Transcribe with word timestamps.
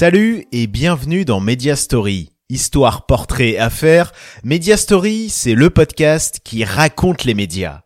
Salut 0.00 0.46
et 0.52 0.68
bienvenue 0.68 1.24
dans 1.24 1.40
Media 1.40 1.74
Story. 1.74 2.30
Histoire, 2.48 3.04
portrait, 3.06 3.56
affaires. 3.56 4.12
Media 4.44 4.76
Story, 4.76 5.28
c'est 5.28 5.56
le 5.56 5.70
podcast 5.70 6.38
qui 6.44 6.62
raconte 6.62 7.24
les 7.24 7.34
médias. 7.34 7.80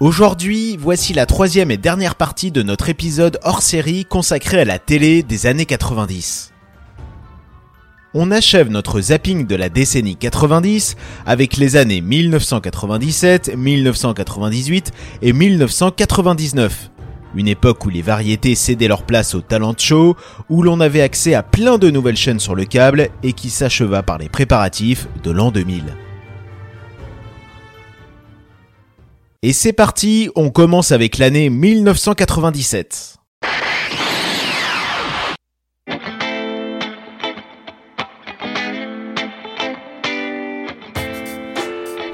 Aujourd'hui, 0.00 0.76
voici 0.76 1.14
la 1.14 1.24
troisième 1.24 1.70
et 1.70 1.78
dernière 1.78 2.14
partie 2.14 2.50
de 2.50 2.62
notre 2.62 2.90
épisode 2.90 3.40
hors 3.42 3.62
série 3.62 4.04
consacré 4.04 4.60
à 4.60 4.64
la 4.66 4.78
télé 4.78 5.22
des 5.22 5.46
années 5.46 5.64
90. 5.64 6.49
On 8.12 8.32
achève 8.32 8.70
notre 8.70 9.00
zapping 9.00 9.46
de 9.46 9.54
la 9.54 9.68
décennie 9.68 10.16
90 10.16 10.96
avec 11.26 11.56
les 11.56 11.76
années 11.76 12.00
1997, 12.00 13.56
1998 13.56 14.90
et 15.22 15.32
1999. 15.32 16.90
Une 17.36 17.46
époque 17.46 17.84
où 17.84 17.88
les 17.88 18.02
variétés 18.02 18.56
cédaient 18.56 18.88
leur 18.88 19.04
place 19.04 19.36
au 19.36 19.42
talent 19.42 19.74
show, 19.78 20.16
où 20.48 20.64
l'on 20.64 20.80
avait 20.80 21.02
accès 21.02 21.34
à 21.34 21.44
plein 21.44 21.78
de 21.78 21.88
nouvelles 21.88 22.16
chaînes 22.16 22.40
sur 22.40 22.56
le 22.56 22.64
câble 22.64 23.10
et 23.22 23.32
qui 23.32 23.48
s'acheva 23.48 24.02
par 24.02 24.18
les 24.18 24.28
préparatifs 24.28 25.06
de 25.22 25.30
l'an 25.30 25.52
2000. 25.52 25.84
Et 29.42 29.52
c'est 29.52 29.72
parti, 29.72 30.30
on 30.34 30.50
commence 30.50 30.90
avec 30.90 31.16
l'année 31.18 31.48
1997. 31.48 33.19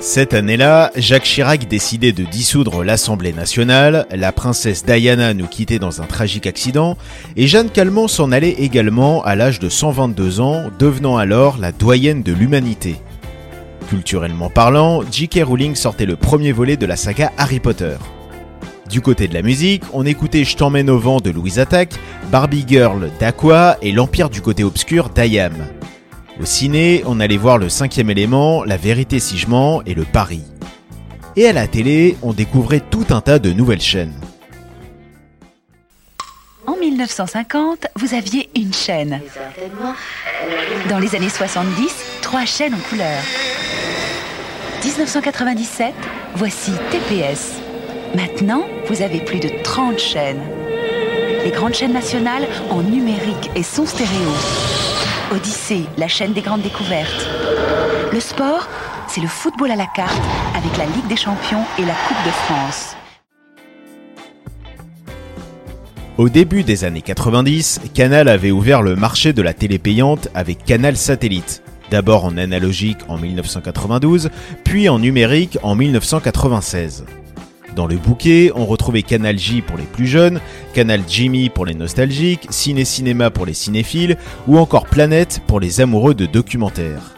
Cette 0.06 0.34
année-là, 0.34 0.92
Jacques 0.94 1.24
Chirac 1.24 1.66
décidait 1.66 2.12
de 2.12 2.22
dissoudre 2.22 2.84
l'Assemblée 2.84 3.32
nationale, 3.32 4.06
la 4.12 4.30
princesse 4.30 4.84
Diana 4.84 5.34
nous 5.34 5.48
quittait 5.48 5.80
dans 5.80 6.00
un 6.00 6.06
tragique 6.06 6.46
accident, 6.46 6.96
et 7.34 7.48
Jeanne 7.48 7.70
Calment 7.70 8.06
s'en 8.06 8.30
allait 8.30 8.52
également 8.52 9.24
à 9.24 9.34
l'âge 9.34 9.58
de 9.58 9.68
122 9.68 10.38
ans, 10.38 10.70
devenant 10.78 11.16
alors 11.16 11.58
la 11.58 11.72
doyenne 11.72 12.22
de 12.22 12.32
l'humanité. 12.32 12.94
Culturellement 13.88 14.48
parlant, 14.48 15.02
J.K. 15.10 15.40
Rowling 15.44 15.74
sortait 15.74 16.06
le 16.06 16.14
premier 16.14 16.52
volet 16.52 16.76
de 16.76 16.86
la 16.86 16.94
saga 16.94 17.32
Harry 17.36 17.58
Potter. 17.58 17.96
Du 18.88 19.00
côté 19.00 19.26
de 19.26 19.34
la 19.34 19.42
musique, 19.42 19.82
on 19.92 20.06
écoutait 20.06 20.44
Je 20.44 20.56
t'emmène 20.56 20.88
au 20.88 21.00
vent 21.00 21.18
de 21.18 21.30
Louise 21.30 21.58
Attack, 21.58 21.94
Barbie 22.30 22.64
Girl 22.64 23.10
d'Aqua 23.18 23.76
et 23.82 23.90
l'Empire 23.90 24.30
du 24.30 24.40
côté 24.40 24.62
obscur 24.62 25.08
d'Ayam. 25.08 25.66
Au 26.38 26.44
ciné, 26.44 27.02
on 27.06 27.18
allait 27.18 27.38
voir 27.38 27.56
le 27.56 27.70
cinquième 27.70 28.10
élément, 28.10 28.62
La 28.62 28.76
vérité 28.76 29.20
si 29.20 29.38
je 29.38 29.48
mens 29.48 29.80
et 29.86 29.94
le 29.94 30.04
pari. 30.04 30.42
Et 31.34 31.46
à 31.48 31.52
la 31.54 31.66
télé, 31.66 32.16
on 32.22 32.34
découvrait 32.34 32.80
tout 32.80 33.06
un 33.08 33.22
tas 33.22 33.38
de 33.38 33.52
nouvelles 33.52 33.80
chaînes. 33.80 34.14
En 36.66 36.76
1950, 36.76 37.86
vous 37.96 38.14
aviez 38.14 38.50
une 38.54 38.74
chaîne. 38.74 39.20
Dans 40.90 40.98
les 40.98 41.14
années 41.14 41.30
70, 41.30 41.88
trois 42.20 42.44
chaînes 42.44 42.74
en 42.74 42.88
couleur. 42.90 43.22
1997, 44.84 45.94
voici 46.34 46.72
TPS. 46.90 47.54
Maintenant, 48.14 48.66
vous 48.88 49.00
avez 49.00 49.20
plus 49.20 49.40
de 49.40 49.50
30 49.62 49.98
chaînes. 49.98 50.42
Les 51.44 51.50
grandes 51.50 51.74
chaînes 51.74 51.92
nationales 51.94 52.46
en 52.70 52.82
numérique 52.82 53.50
et 53.54 53.62
son 53.62 53.86
stéréo. 53.86 54.32
Odyssée, 55.32 55.86
la 55.98 56.06
chaîne 56.06 56.32
des 56.32 56.40
grandes 56.40 56.62
découvertes. 56.62 57.26
Le 58.12 58.20
sport, 58.20 58.68
c'est 59.08 59.20
le 59.20 59.26
football 59.26 59.72
à 59.72 59.76
la 59.76 59.86
carte 59.86 60.22
avec 60.56 60.76
la 60.78 60.86
Ligue 60.86 61.06
des 61.08 61.16
Champions 61.16 61.64
et 61.78 61.82
la 61.82 61.94
Coupe 61.94 62.24
de 62.24 62.30
France. 62.30 62.96
Au 66.16 66.28
début 66.28 66.62
des 66.62 66.84
années 66.84 67.02
90, 67.02 67.80
Canal 67.92 68.28
avait 68.28 68.52
ouvert 68.52 68.82
le 68.82 68.94
marché 68.94 69.32
de 69.32 69.42
la 69.42 69.52
télé 69.52 69.78
payante 69.78 70.28
avec 70.32 70.64
Canal 70.64 70.96
Satellite. 70.96 71.62
D'abord 71.90 72.24
en 72.24 72.36
analogique 72.36 72.98
en 73.08 73.18
1992, 73.18 74.30
puis 74.64 74.88
en 74.88 75.00
numérique 75.00 75.58
en 75.62 75.74
1996. 75.74 77.04
Dans 77.76 77.86
le 77.86 77.98
bouquet, 77.98 78.52
on 78.54 78.64
retrouvait 78.64 79.02
Canal 79.02 79.38
J 79.38 79.60
pour 79.60 79.76
les 79.76 79.84
plus 79.84 80.06
jeunes, 80.06 80.40
Canal 80.72 81.02
Jimmy 81.06 81.50
pour 81.50 81.66
les 81.66 81.74
nostalgiques, 81.74 82.46
Ciné 82.48 82.86
Cinéma 82.86 83.28
pour 83.28 83.44
les 83.44 83.52
cinéphiles, 83.52 84.16
ou 84.48 84.56
encore 84.56 84.86
Planète 84.86 85.42
pour 85.46 85.60
les 85.60 85.82
amoureux 85.82 86.14
de 86.14 86.24
documentaires. 86.24 87.14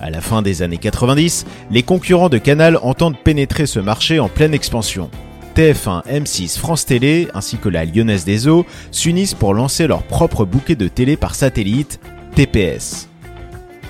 À 0.00 0.10
la 0.10 0.20
fin 0.20 0.42
des 0.42 0.62
années 0.62 0.78
90, 0.78 1.46
les 1.70 1.84
concurrents 1.84 2.28
de 2.28 2.38
Canal 2.38 2.80
entendent 2.82 3.16
pénétrer 3.16 3.66
ce 3.66 3.78
marché 3.78 4.18
en 4.18 4.28
pleine 4.28 4.54
expansion. 4.54 5.08
TF1, 5.54 6.04
M6, 6.06 6.58
France 6.58 6.84
Télé, 6.84 7.28
ainsi 7.32 7.56
que 7.56 7.68
la 7.68 7.84
Lyonnaise 7.84 8.24
des 8.24 8.48
Eaux, 8.48 8.66
s'unissent 8.90 9.34
pour 9.34 9.54
lancer 9.54 9.86
leur 9.86 10.02
propre 10.02 10.44
bouquet 10.44 10.74
de 10.74 10.88
télé 10.88 11.16
par 11.16 11.36
satellite, 11.36 12.00
TPS. 12.34 13.08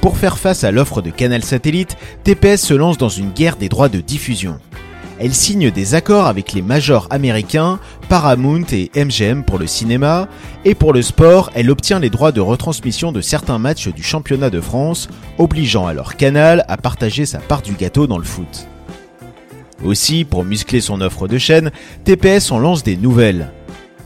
Pour 0.03 0.19
faire 0.19 0.37
face 0.37 0.63
à 0.63 0.71
l'offre 0.71 1.01
de 1.01 1.09
Canal 1.09 1.43
Satellite, 1.43 1.97
TPS 2.23 2.59
se 2.59 2.75
lance 2.75 2.99
dans 2.99 3.09
une 3.09 3.31
guerre 3.31 3.57
des 3.57 3.71
droits 3.71 3.89
de 3.89 4.01
diffusion 4.01 4.61
elle 5.19 5.35
signe 5.35 5.71
des 5.71 5.95
accords 5.95 6.27
avec 6.27 6.53
les 6.53 6.63
majors 6.63 7.07
américains 7.11 7.79
Paramount 8.09 8.67
et 8.73 8.91
MGM 8.95 9.43
pour 9.45 9.59
le 9.59 9.67
cinéma, 9.67 10.29
et 10.65 10.75
pour 10.75 10.93
le 10.93 11.03
sport, 11.03 11.51
elle 11.55 11.71
obtient 11.71 11.99
les 11.99 12.11
droits 12.11 12.33
de 12.33 12.41
retransmission 12.41 13.13
de 13.13 13.21
certains 13.21 13.59
matchs 13.59 13.89
du 13.89 14.03
championnat 14.03 14.51
de 14.51 14.61
France, 14.61 15.09
obligeant 15.39 15.87
alors 15.87 16.17
Canal 16.17 16.65
à 16.69 16.77
partager 16.77 17.27
sa 17.27 17.39
part 17.39 17.63
du 17.63 17.73
gâteau 17.73 18.07
dans 18.07 18.19
le 18.19 18.25
foot. 18.25 18.69
Aussi, 19.85 20.25
pour 20.25 20.45
muscler 20.45 20.81
son 20.81 21.01
offre 21.01 21.29
de 21.29 21.39
chaîne, 21.39 21.71
TPS 22.05 22.51
en 22.51 22.59
lance 22.59 22.83
des 22.83 22.97
nouvelles, 22.97 23.51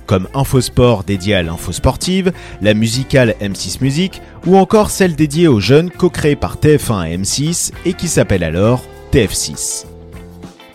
comme 0.06 0.28
Infosport 0.34 1.04
dédié 1.04 1.36
à 1.36 1.42
l'info 1.44 1.70
sportive, 1.70 2.32
la 2.62 2.74
musicale 2.74 3.36
M6 3.40 3.78
Music, 3.80 4.20
ou 4.44 4.56
encore 4.56 4.90
celle 4.90 5.14
dédiée 5.14 5.46
aux 5.46 5.60
jeunes 5.60 5.90
co-créée 5.90 6.34
par 6.34 6.56
TF1 6.56 7.06
et 7.06 7.16
M6 7.16 7.70
et 7.86 7.92
qui 7.92 8.08
s'appelle 8.08 8.42
alors 8.42 8.82
TF6. 9.12 9.86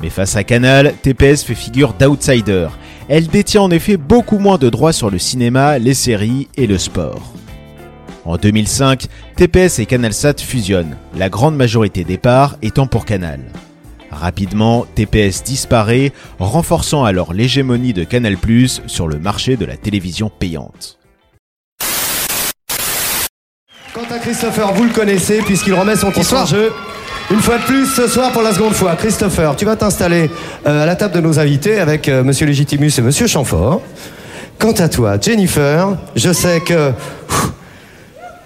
Mais 0.06 0.12
face 0.12 0.36
à 0.36 0.44
Canal, 0.44 0.94
TPS 1.02 1.44
fait 1.44 1.56
figure 1.56 1.94
d'outsider. 1.94 2.68
Elle 3.10 3.26
détient 3.26 3.62
en 3.62 3.72
effet 3.72 3.98
beaucoup 3.98 4.38
moins 4.38 4.60
de 4.60 4.70
droits 4.70 4.94
sur 4.94 5.10
le 5.10 5.18
cinéma, 5.18 5.80
les 5.80 5.96
séries 5.96 6.48
et 6.58 6.68
le 6.68 6.78
sport. 6.78 7.34
En 8.24 8.38
2005, 8.38 9.08
TPS 9.36 9.80
et 9.80 9.88
CanalSat 9.88 10.36
fusionnent, 10.38 10.96
la 11.18 11.30
grande 11.30 11.56
majorité 11.56 12.04
des 12.04 12.20
parts 12.20 12.56
étant 12.62 12.86
pour 12.86 13.06
Canal. 13.06 13.40
Rapidement, 14.12 14.86
TPS 14.94 15.42
disparaît, 15.44 16.14
renforçant 16.38 17.04
alors 17.04 17.34
l'hégémonie 17.34 17.94
de 17.94 18.04
Canal+ 18.04 18.38
sur 18.86 19.08
le 19.08 19.18
marché 19.18 19.58
de 19.58 19.66
la 19.66 19.76
télévision 19.76 20.30
payante. 20.30 21.00
Quant 23.92 24.06
à 24.12 24.20
Christopher, 24.20 24.72
vous 24.72 24.84
le 24.84 24.94
connaissez 24.94 25.42
puisqu'il 25.42 25.74
remet 25.74 25.96
son 25.96 26.12
titre 26.12 26.36
en 26.36 26.46
jeu. 26.46 26.72
Une 27.31 27.40
fois 27.40 27.58
de 27.58 27.63
plus 27.63 27.88
ce 27.88 28.08
soir 28.08 28.31
pour 28.31 28.44
la 28.44 28.53
seconde 28.53 28.74
fois. 28.74 28.96
Christopher, 28.96 29.56
tu 29.56 29.66
vas 29.66 29.75
t'installer 29.75 30.30
euh, 30.68 30.84
à 30.84 30.86
la 30.86 30.96
table 30.96 31.16
de 31.16 31.22
nos 31.22 31.40
invités 31.40 31.80
avec 31.80 32.08
euh, 32.08 32.24
Monsieur 32.24 32.46
Légitimus 32.46 32.91
et 33.00 33.02
Monsieur 33.02 33.25
Chamfort. 33.25 33.81
Quant 34.59 34.74
à 34.74 34.88
toi, 34.88 35.18
Jennifer, 35.19 35.97
je 36.16 36.31
sais 36.31 36.59
que 36.59 36.91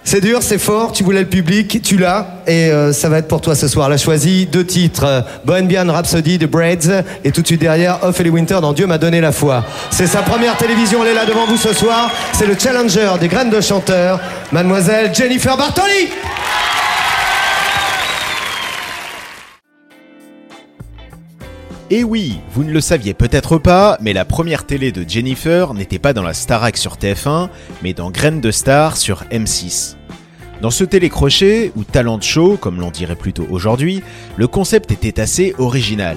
c'est 0.02 0.22
dur, 0.22 0.42
c'est 0.42 0.58
fort, 0.58 0.92
tu 0.92 1.04
voulais 1.04 1.20
le 1.20 1.28
public, 1.28 1.82
tu 1.82 1.98
l'as, 1.98 2.26
et 2.46 2.70
euh, 2.70 2.94
ça 2.94 3.10
va 3.10 3.18
être 3.18 3.28
pour 3.28 3.42
toi 3.42 3.54
ce 3.54 3.68
soir. 3.68 3.88
Elle 3.88 3.92
a 3.92 3.98
choisi 3.98 4.46
deux 4.46 4.64
titres, 4.64 5.24
Bohemian 5.44 5.92
Rhapsody 5.92 6.38
de 6.38 6.46
Braids, 6.46 7.04
et 7.22 7.32
tout 7.32 7.42
de 7.42 7.46
suite 7.46 7.60
derrière, 7.60 7.98
Ophélie 8.02 8.30
Winter 8.30 8.60
dans 8.62 8.72
Dieu 8.72 8.86
m'a 8.86 8.96
donné 8.96 9.20
la 9.20 9.30
foi. 9.30 9.62
C'est 9.90 10.06
sa 10.06 10.22
première 10.22 10.56
télévision, 10.56 11.04
elle 11.04 11.10
est 11.10 11.14
là 11.14 11.26
devant 11.26 11.44
vous 11.46 11.58
ce 11.58 11.74
soir. 11.74 12.10
C'est 12.32 12.46
le 12.46 12.56
challenger 12.58 13.10
des 13.20 13.28
graines 13.28 13.50
de 13.50 13.60
chanteurs, 13.60 14.18
mademoiselle 14.52 15.14
Jennifer 15.14 15.54
Bartoli. 15.54 16.08
Et 21.92 22.04
oui, 22.04 22.38
vous 22.52 22.62
ne 22.62 22.70
le 22.70 22.80
saviez 22.80 23.14
peut-être 23.14 23.58
pas, 23.58 23.98
mais 24.00 24.12
la 24.12 24.24
première 24.24 24.64
télé 24.64 24.92
de 24.92 25.04
Jennifer 25.08 25.74
n'était 25.74 25.98
pas 25.98 26.12
dans 26.12 26.22
la 26.22 26.34
Starac 26.34 26.76
sur 26.76 26.94
TF1, 26.94 27.48
mais 27.82 27.94
dans 27.94 28.12
Graines 28.12 28.40
de 28.40 28.52
Star 28.52 28.96
sur 28.96 29.24
M6. 29.32 29.96
Dans 30.62 30.70
ce 30.70 30.84
télécrochet, 30.84 31.72
ou 31.74 31.82
talent 31.82 32.20
show 32.20 32.56
comme 32.56 32.78
l'on 32.78 32.92
dirait 32.92 33.16
plutôt 33.16 33.44
aujourd'hui, 33.50 34.04
le 34.36 34.46
concept 34.46 34.92
était 34.92 35.20
assez 35.20 35.52
original. 35.58 36.16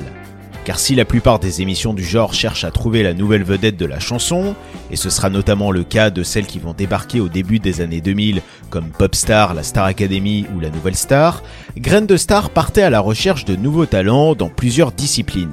Car 0.65 0.79
si 0.79 0.95
la 0.95 1.03
plupart 1.03 1.39
des 1.39 1.61
émissions 1.61 1.93
du 1.93 2.05
genre 2.05 2.33
cherchent 2.33 2.63
à 2.63 2.71
trouver 2.71 3.03
la 3.03 3.13
nouvelle 3.13 3.43
vedette 3.43 3.75
de 3.75 3.85
la 3.85 3.99
chanson, 3.99 4.55
et 4.91 4.95
ce 4.95 5.09
sera 5.09 5.29
notamment 5.29 5.71
le 5.71 5.83
cas 5.83 6.09
de 6.09 6.23
celles 6.23 6.45
qui 6.45 6.59
vont 6.59 6.73
débarquer 6.73 7.19
au 7.19 7.27
début 7.27 7.59
des 7.59 7.81
années 7.81 7.99
2000 7.99 8.41
comme 8.69 8.89
Popstar, 8.89 9.53
la 9.53 9.63
Star 9.63 9.85
Academy 9.85 10.45
ou 10.55 10.61
la 10.61 10.69
Nouvelle 10.69 10.95
Star, 10.95 11.43
Graine 11.77 12.05
de 12.05 12.15
Star 12.15 12.49
partait 12.49 12.83
à 12.83 12.89
la 12.89 13.01
recherche 13.01 13.43
de 13.43 13.57
nouveaux 13.57 13.85
talents 13.85 14.35
dans 14.35 14.49
plusieurs 14.49 14.93
disciplines. 14.93 15.51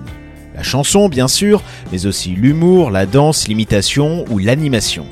La 0.54 0.62
chanson 0.62 1.08
bien 1.08 1.26
sûr, 1.26 1.62
mais 1.90 2.06
aussi 2.06 2.30
l'humour, 2.30 2.92
la 2.92 3.06
danse, 3.06 3.48
l'imitation 3.48 4.24
ou 4.30 4.38
l'animation. 4.38 5.06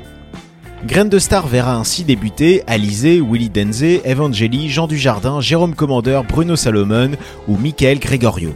Graine 0.87 1.09
de 1.09 1.19
Star 1.19 1.49
verra 1.49 1.75
ainsi 1.75 2.05
débuter 2.05 2.63
Alizé, 2.69 3.21
Willy 3.21 3.51
Denze, 3.51 4.01
Evangeli, 4.05 4.69
Jean 4.69 4.87
Dujardin, 4.87 5.41
Jérôme 5.41 5.75
Commandeur, 5.75 6.23
Bruno 6.23 6.55
Salomon 6.55 7.11
ou 7.49 7.57
Michael 7.57 7.99
Gregorio. 7.99 8.55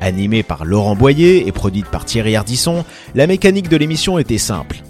Animée 0.00 0.42
par 0.42 0.64
Laurent 0.64 0.96
Boyer 0.96 1.46
et 1.46 1.52
produite 1.52 1.86
par 1.86 2.04
Thierry 2.04 2.36
Ardisson, 2.36 2.84
la 3.14 3.26
mécanique 3.26 3.68
de 3.68 3.76
l'émission 3.76 4.18
était 4.18 4.38
simple. 4.38 4.82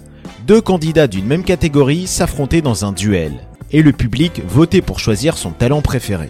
Deux 0.45 0.61
candidats 0.61 1.07
d'une 1.07 1.25
même 1.25 1.43
catégorie 1.43 2.07
s'affrontaient 2.07 2.61
dans 2.61 2.85
un 2.85 2.91
duel, 2.91 3.33
et 3.71 3.81
le 3.81 3.91
public 3.91 4.41
votait 4.47 4.81
pour 4.81 4.99
choisir 4.99 5.37
son 5.37 5.51
talent 5.51 5.81
préféré. 5.81 6.29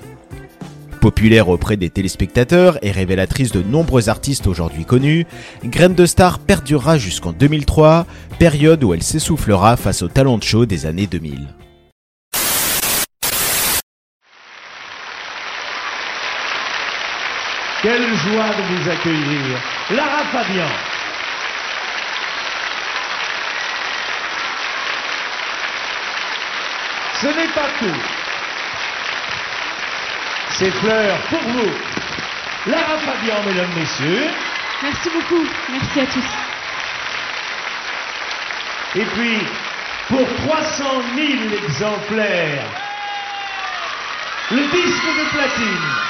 Populaire 0.99 1.47
auprès 1.47 1.77
des 1.77 1.89
téléspectateurs 1.89 2.77
et 2.81 2.91
révélatrice 2.91 3.51
de 3.51 3.61
nombreux 3.61 4.09
artistes 4.09 4.47
aujourd'hui 4.47 4.83
connus, 4.83 5.25
Graine 5.63 5.95
de 5.95 6.05
Star 6.05 6.39
perdurera 6.39 6.97
jusqu'en 6.97 7.31
2003, 7.31 8.05
période 8.37 8.83
où 8.83 8.93
elle 8.93 9.03
s'essoufflera 9.03 9.77
face 9.77 10.01
au 10.01 10.09
talent 10.09 10.39
show 10.41 10.65
des 10.65 10.85
années 10.85 11.07
2000. 11.07 11.47
Quelle 17.81 18.13
joie 18.13 18.49
de 18.49 18.61
vous 18.61 18.89
accueillir. 18.89 19.57
Lara 19.91 20.25
Fabian. 20.33 20.67
Ce 27.21 27.27
n'est 27.27 27.47
pas 27.53 27.69
tout. 27.79 28.01
Ces 30.49 30.71
fleurs 30.71 31.17
pour 31.29 31.39
vous. 31.39 31.71
Lara 32.65 32.97
Fabian, 32.97 33.43
mesdames, 33.45 33.73
messieurs. 33.77 34.29
Merci 34.83 35.09
beaucoup. 35.09 35.45
Merci 35.69 35.99
à 36.01 36.05
tous. 36.05 36.25
Et 38.95 39.05
puis, 39.05 39.37
pour 40.09 40.27
300 40.47 40.83
000 41.15 41.29
exemplaires, 41.63 42.65
le 44.51 44.63
disque 44.63 45.05
de 45.05 45.29
platine. 45.29 46.09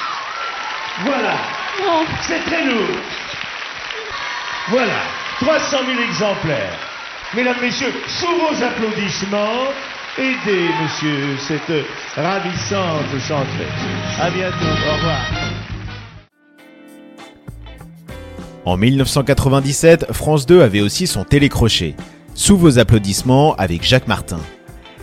Voilà. 1.06 1.59
C'est 2.22 2.44
très 2.46 2.66
lourd. 2.66 2.98
Voilà, 4.70 5.02
300 5.42 5.78
000 5.86 6.00
exemplaires. 6.08 6.78
Mesdames, 7.36 7.56
Messieurs, 7.62 7.94
sous 8.08 8.28
vos 8.28 8.64
applaudissements, 8.64 9.68
aidez, 10.18 10.70
Monsieur, 10.81 11.38
cette 11.40 11.86
ravissante 12.16 13.06
chanteuse. 13.28 14.20
À 14.20 14.30
bientôt, 14.30 14.56
au 14.66 14.94
revoir. 14.96 15.22
En 18.66 18.78
1997, 18.78 20.14
France 20.14 20.46
2 20.46 20.62
avait 20.62 20.82
aussi 20.82 21.08
son 21.08 21.24
télécrochet. 21.24 21.96
Sous 22.36 22.58
vos 22.58 22.78
applaudissements 22.78 23.56
avec 23.56 23.84
Jacques 23.84 24.08
Martin. 24.08 24.40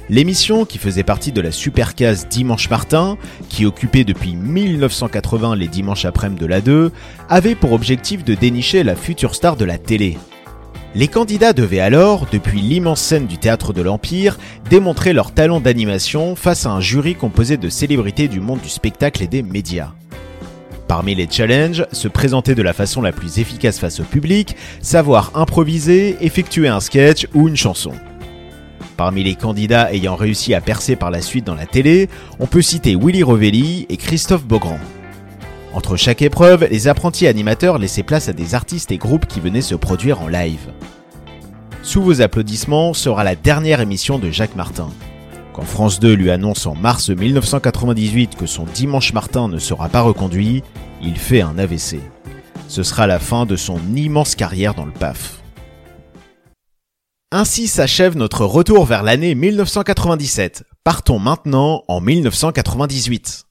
L'émission, 0.08 0.64
qui 0.64 0.78
faisait 0.78 1.02
partie 1.02 1.32
de 1.32 1.40
la 1.40 1.50
supercase 1.50 2.28
Dimanche 2.28 2.70
Martin, 2.70 3.18
qui 3.48 3.66
occupait 3.66 4.04
depuis 4.04 4.36
1980 4.36 5.56
les 5.56 5.66
dimanches 5.66 6.04
après-midi 6.04 6.40
de 6.40 6.46
la 6.46 6.60
2, 6.60 6.92
avait 7.28 7.56
pour 7.56 7.72
objectif 7.72 8.24
de 8.24 8.34
dénicher 8.34 8.84
la 8.84 8.94
future 8.94 9.34
star 9.34 9.56
de 9.56 9.64
la 9.64 9.78
télé. 9.78 10.16
Les 10.94 11.08
candidats 11.08 11.52
devaient 11.52 11.80
alors, 11.80 12.26
depuis 12.30 12.60
l'immense 12.60 13.00
scène 13.00 13.26
du 13.26 13.36
théâtre 13.36 13.72
de 13.72 13.82
l'Empire, 13.82 14.38
démontrer 14.70 15.12
leur 15.12 15.32
talent 15.32 15.60
d'animation 15.60 16.36
face 16.36 16.66
à 16.66 16.70
un 16.70 16.80
jury 16.80 17.16
composé 17.16 17.56
de 17.56 17.68
célébrités 17.68 18.28
du 18.28 18.40
monde 18.40 18.60
du 18.60 18.68
spectacle 18.68 19.24
et 19.24 19.26
des 19.26 19.42
médias. 19.42 19.92
Parmi 20.86 21.16
les 21.16 21.28
challenges, 21.28 21.84
se 21.90 22.06
présenter 22.06 22.54
de 22.54 22.62
la 22.62 22.72
façon 22.72 23.02
la 23.02 23.10
plus 23.10 23.40
efficace 23.40 23.80
face 23.80 23.98
au 23.98 24.04
public, 24.04 24.54
savoir 24.80 25.32
improviser, 25.34 26.16
effectuer 26.20 26.68
un 26.68 26.78
sketch 26.78 27.26
ou 27.34 27.48
une 27.48 27.56
chanson. 27.56 27.92
Parmi 28.96 29.22
les 29.22 29.34
candidats 29.34 29.92
ayant 29.92 30.16
réussi 30.16 30.54
à 30.54 30.60
percer 30.60 30.96
par 30.96 31.10
la 31.10 31.20
suite 31.20 31.44
dans 31.44 31.54
la 31.54 31.66
télé, 31.66 32.08
on 32.40 32.46
peut 32.46 32.62
citer 32.62 32.96
Willy 32.96 33.22
Rovelli 33.22 33.86
et 33.90 33.96
Christophe 33.98 34.46
Beaugrand. 34.46 34.78
Entre 35.74 35.96
chaque 35.96 36.22
épreuve, 36.22 36.66
les 36.70 36.88
apprentis 36.88 37.26
animateurs 37.26 37.78
laissaient 37.78 38.02
place 38.02 38.30
à 38.30 38.32
des 38.32 38.54
artistes 38.54 38.90
et 38.92 38.96
groupes 38.96 39.26
qui 39.26 39.40
venaient 39.40 39.60
se 39.60 39.74
produire 39.74 40.22
en 40.22 40.28
live. 40.28 40.72
Sous 41.82 42.02
vos 42.02 42.22
applaudissements 42.22 42.94
sera 42.94 43.22
la 43.22 43.36
dernière 43.36 43.82
émission 43.82 44.18
de 44.18 44.30
Jacques 44.30 44.56
Martin. 44.56 44.88
Quand 45.52 45.62
France 45.62 46.00
2 46.00 46.14
lui 46.14 46.30
annonce 46.30 46.66
en 46.66 46.74
mars 46.74 47.10
1998 47.10 48.36
que 48.36 48.46
son 48.46 48.64
Dimanche 48.64 49.12
Martin 49.12 49.48
ne 49.48 49.58
sera 49.58 49.90
pas 49.90 50.00
reconduit, 50.00 50.62
il 51.02 51.18
fait 51.18 51.42
un 51.42 51.58
AVC. 51.58 51.98
Ce 52.68 52.82
sera 52.82 53.06
la 53.06 53.18
fin 53.18 53.44
de 53.44 53.56
son 53.56 53.78
immense 53.94 54.34
carrière 54.34 54.74
dans 54.74 54.86
le 54.86 54.92
PAF. 54.92 55.35
Ainsi 57.32 57.66
s'achève 57.66 58.16
notre 58.16 58.44
retour 58.44 58.84
vers 58.84 59.02
l'année 59.02 59.34
1997. 59.34 60.62
Partons 60.84 61.18
maintenant 61.18 61.82
en 61.88 62.00
1998. 62.00 63.46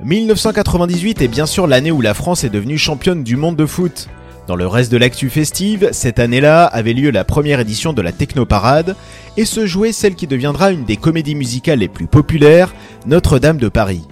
«1998 0.06 1.20
est 1.20 1.28
bien 1.28 1.44
sûr 1.44 1.66
l'année 1.66 1.90
où 1.90 2.00
la 2.00 2.14
France 2.14 2.44
est 2.44 2.48
devenue 2.48 2.78
championne 2.78 3.22
du 3.24 3.36
monde 3.36 3.56
de 3.56 3.66
foot. 3.66 4.08
Dans 4.46 4.54
le 4.56 4.68
reste 4.68 4.92
de 4.92 4.96
l'actu 4.96 5.28
festive, 5.28 5.88
cette 5.90 6.20
année-là 6.20 6.66
avait 6.66 6.92
lieu 6.92 7.10
la 7.10 7.24
première 7.24 7.58
édition 7.58 7.92
de 7.92 8.00
la 8.00 8.12
Technoparade 8.12 8.94
et 9.36 9.44
se 9.44 9.66
jouait 9.66 9.90
celle 9.90 10.14
qui 10.14 10.28
deviendra 10.28 10.70
une 10.70 10.84
des 10.84 10.96
comédies 10.96 11.34
musicales 11.34 11.80
les 11.80 11.88
plus 11.88 12.06
populaires, 12.06 12.72
Notre-Dame 13.06 13.58
de 13.58 13.68
Paris. 13.68 14.06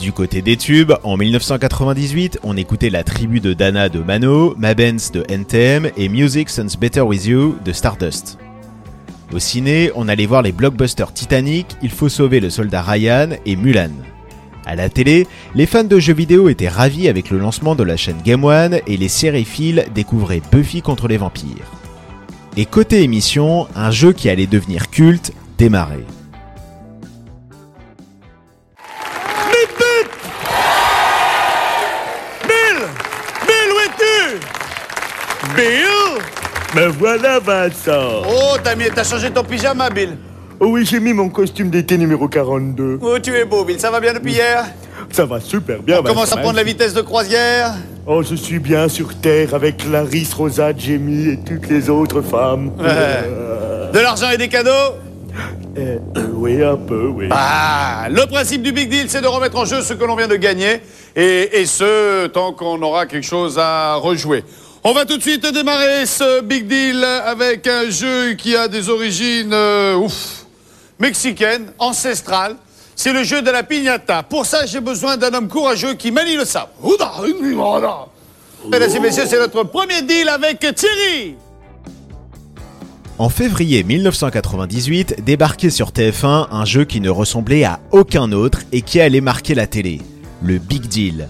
Du 0.00 0.12
côté 0.12 0.42
des 0.42 0.56
tubes, 0.56 0.94
en 1.04 1.16
1998, 1.16 2.40
on 2.42 2.56
écoutait 2.56 2.90
la 2.90 3.04
tribu 3.04 3.38
de 3.38 3.52
Dana 3.52 3.88
de 3.88 4.00
Mano, 4.00 4.56
Mabens 4.58 5.12
de 5.12 5.24
NTM 5.28 5.90
et 5.96 6.08
Music 6.08 6.50
Sounds 6.50 6.76
Better 6.80 7.02
With 7.02 7.26
You 7.26 7.56
de 7.64 7.72
Stardust. 7.72 8.38
Au 9.32 9.38
ciné, 9.38 9.92
on 9.94 10.08
allait 10.08 10.26
voir 10.26 10.42
les 10.42 10.52
blockbusters 10.52 11.12
Titanic, 11.12 11.76
Il 11.82 11.90
faut 11.90 12.08
sauver 12.08 12.40
le 12.40 12.50
soldat 12.50 12.82
Ryan 12.82 13.28
et 13.46 13.54
Mulan. 13.54 13.90
À 14.66 14.76
la 14.76 14.88
télé, 14.88 15.26
les 15.54 15.66
fans 15.66 15.84
de 15.84 15.98
jeux 15.98 16.12
vidéo 16.14 16.48
étaient 16.48 16.68
ravis 16.68 17.08
avec 17.08 17.30
le 17.30 17.38
lancement 17.38 17.74
de 17.74 17.82
la 17.82 17.96
chaîne 17.96 18.20
Game 18.24 18.44
One 18.44 18.80
et 18.86 18.96
les 18.96 19.08
sériphiles 19.08 19.86
découvraient 19.94 20.42
Buffy 20.52 20.82
contre 20.82 21.08
les 21.08 21.16
vampires. 21.16 21.66
Et 22.56 22.66
côté 22.66 23.02
émission, 23.02 23.66
un 23.74 23.90
jeu 23.90 24.12
qui 24.12 24.28
allait 24.28 24.46
devenir 24.46 24.90
culte 24.90 25.32
démarrait. 25.58 26.04
Bill 32.46 32.76
Bill, 33.46 33.70
où 33.74 33.78
es-tu 33.86 34.38
Bill? 35.56 36.22
Me 36.74 36.86
voilà, 36.88 37.38
Vincent 37.40 38.22
Oh, 38.28 38.56
t'as 38.62 38.74
mis- 38.74 38.90
t'as 38.94 39.04
changé 39.04 39.30
ton 39.30 39.42
pyjama, 39.44 39.90
Bill. 39.90 40.16
Oh 40.62 40.66
oui, 40.66 40.84
j'ai 40.84 41.00
mis 41.00 41.14
mon 41.14 41.30
costume 41.30 41.70
d'été 41.70 41.96
numéro 41.96 42.28
42. 42.28 42.98
Oh, 43.00 43.18
tu 43.18 43.34
es 43.34 43.46
beau, 43.46 43.64
Bill. 43.64 43.80
Ça 43.80 43.90
va 43.90 43.98
bien 43.98 44.12
depuis 44.12 44.32
hier? 44.32 44.66
Ça 45.10 45.24
va 45.24 45.40
super 45.40 45.82
bien, 45.82 46.00
On 46.00 46.02
commence 46.02 46.32
à 46.32 46.36
prendre 46.36 46.56
la 46.56 46.62
vitesse 46.62 46.92
de 46.92 47.00
croisière? 47.00 47.72
Oh, 48.06 48.22
je 48.22 48.34
suis 48.34 48.58
bien 48.58 48.86
sur 48.90 49.18
Terre 49.18 49.54
avec 49.54 49.78
Clarisse, 49.78 50.34
Rosa, 50.34 50.76
Jamie 50.76 51.30
et 51.30 51.38
toutes 51.38 51.66
les 51.70 51.88
autres 51.88 52.20
femmes. 52.20 52.72
Ouais. 52.78 53.90
De 53.90 54.00
l'argent 54.00 54.28
et 54.30 54.36
des 54.36 54.48
cadeaux? 54.48 54.96
Euh, 55.78 55.96
euh, 56.18 56.26
oui, 56.34 56.62
un 56.62 56.76
peu, 56.76 57.06
oui. 57.06 57.28
Ah, 57.30 58.08
le 58.10 58.26
principe 58.26 58.60
du 58.60 58.72
big 58.72 58.90
deal, 58.90 59.06
c'est 59.08 59.22
de 59.22 59.28
remettre 59.28 59.56
en 59.56 59.64
jeu 59.64 59.80
ce 59.80 59.94
que 59.94 60.04
l'on 60.04 60.14
vient 60.14 60.28
de 60.28 60.36
gagner, 60.36 60.82
et, 61.16 61.60
et 61.60 61.64
ce, 61.64 62.26
tant 62.26 62.52
qu'on 62.52 62.82
aura 62.82 63.06
quelque 63.06 63.26
chose 63.26 63.58
à 63.58 63.94
rejouer. 63.94 64.44
On 64.84 64.92
va 64.92 65.06
tout 65.06 65.16
de 65.16 65.22
suite 65.22 65.46
démarrer 65.54 66.04
ce 66.04 66.42
big 66.42 66.66
deal 66.66 67.02
avec 67.04 67.66
un 67.66 67.88
jeu 67.88 68.32
qui 68.34 68.56
a 68.56 68.68
des 68.68 68.88
origines, 68.90 69.52
euh, 69.52 69.94
ouf, 69.96 70.39
mexicaines, 71.00 71.72
ancestrales. 71.78 72.56
C'est 72.94 73.12
le 73.12 73.24
jeu 73.24 73.42
de 73.42 73.50
la 73.50 73.62
piñata. 73.62 74.22
Pour 74.22 74.44
ça, 74.44 74.66
j'ai 74.66 74.80
besoin 74.80 75.16
d'un 75.16 75.32
homme 75.32 75.48
courageux 75.48 75.94
qui 75.94 76.12
manie 76.12 76.36
le 76.36 76.44
sabre. 76.44 76.68
Mesdames 78.70 78.90
et 78.94 79.00
messieurs, 79.00 79.24
c'est 79.26 79.38
notre 79.38 79.64
premier 79.64 80.02
deal 80.02 80.28
avec 80.28 80.60
Thierry. 80.60 81.34
En 83.18 83.28
février 83.28 83.82
1998, 83.82 85.24
débarquait 85.24 85.70
sur 85.70 85.90
TF1 85.90 86.48
un 86.50 86.64
jeu 86.64 86.84
qui 86.84 87.00
ne 87.00 87.10
ressemblait 87.10 87.64
à 87.64 87.80
aucun 87.90 88.32
autre 88.32 88.60
et 88.72 88.82
qui 88.82 89.00
allait 89.00 89.20
marquer 89.20 89.54
la 89.54 89.66
télé, 89.66 90.00
le 90.42 90.58
Big 90.58 90.86
Deal. 90.86 91.28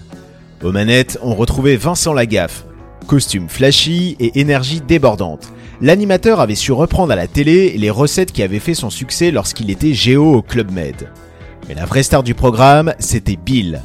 Aux 0.63 0.73
manettes, 0.73 1.19
on 1.23 1.35
retrouvait 1.35 1.77
Vincent 1.77 2.13
Lagaffe. 2.13 2.65
Costume 3.07 3.49
flashy 3.49 4.17
et 4.21 4.39
énergie 4.41 4.81
débordante. 4.81 5.53
L'animateur 5.83 6.41
avait 6.41 6.57
su 6.57 6.73
reprendre 6.73 7.13
à 7.13 7.17
la 7.17 7.27
télé 7.27 7.79
les 7.79 7.89
recettes 7.89 8.33
qui 8.33 8.43
avaient 8.43 8.59
fait 8.59 8.75
son 8.75 8.91
succès 8.91 9.31
lorsqu'il 9.31 9.71
était 9.71 9.95
Géo 9.95 10.35
au 10.35 10.43
Club 10.43 10.71
Med. 10.73 11.09
Mais 11.67 11.75
la 11.75 11.87
vraie 11.87 12.03
star 12.03 12.23
du 12.23 12.35
programme, 12.35 12.93
c'était 12.99 13.37
Bill. 13.37 13.81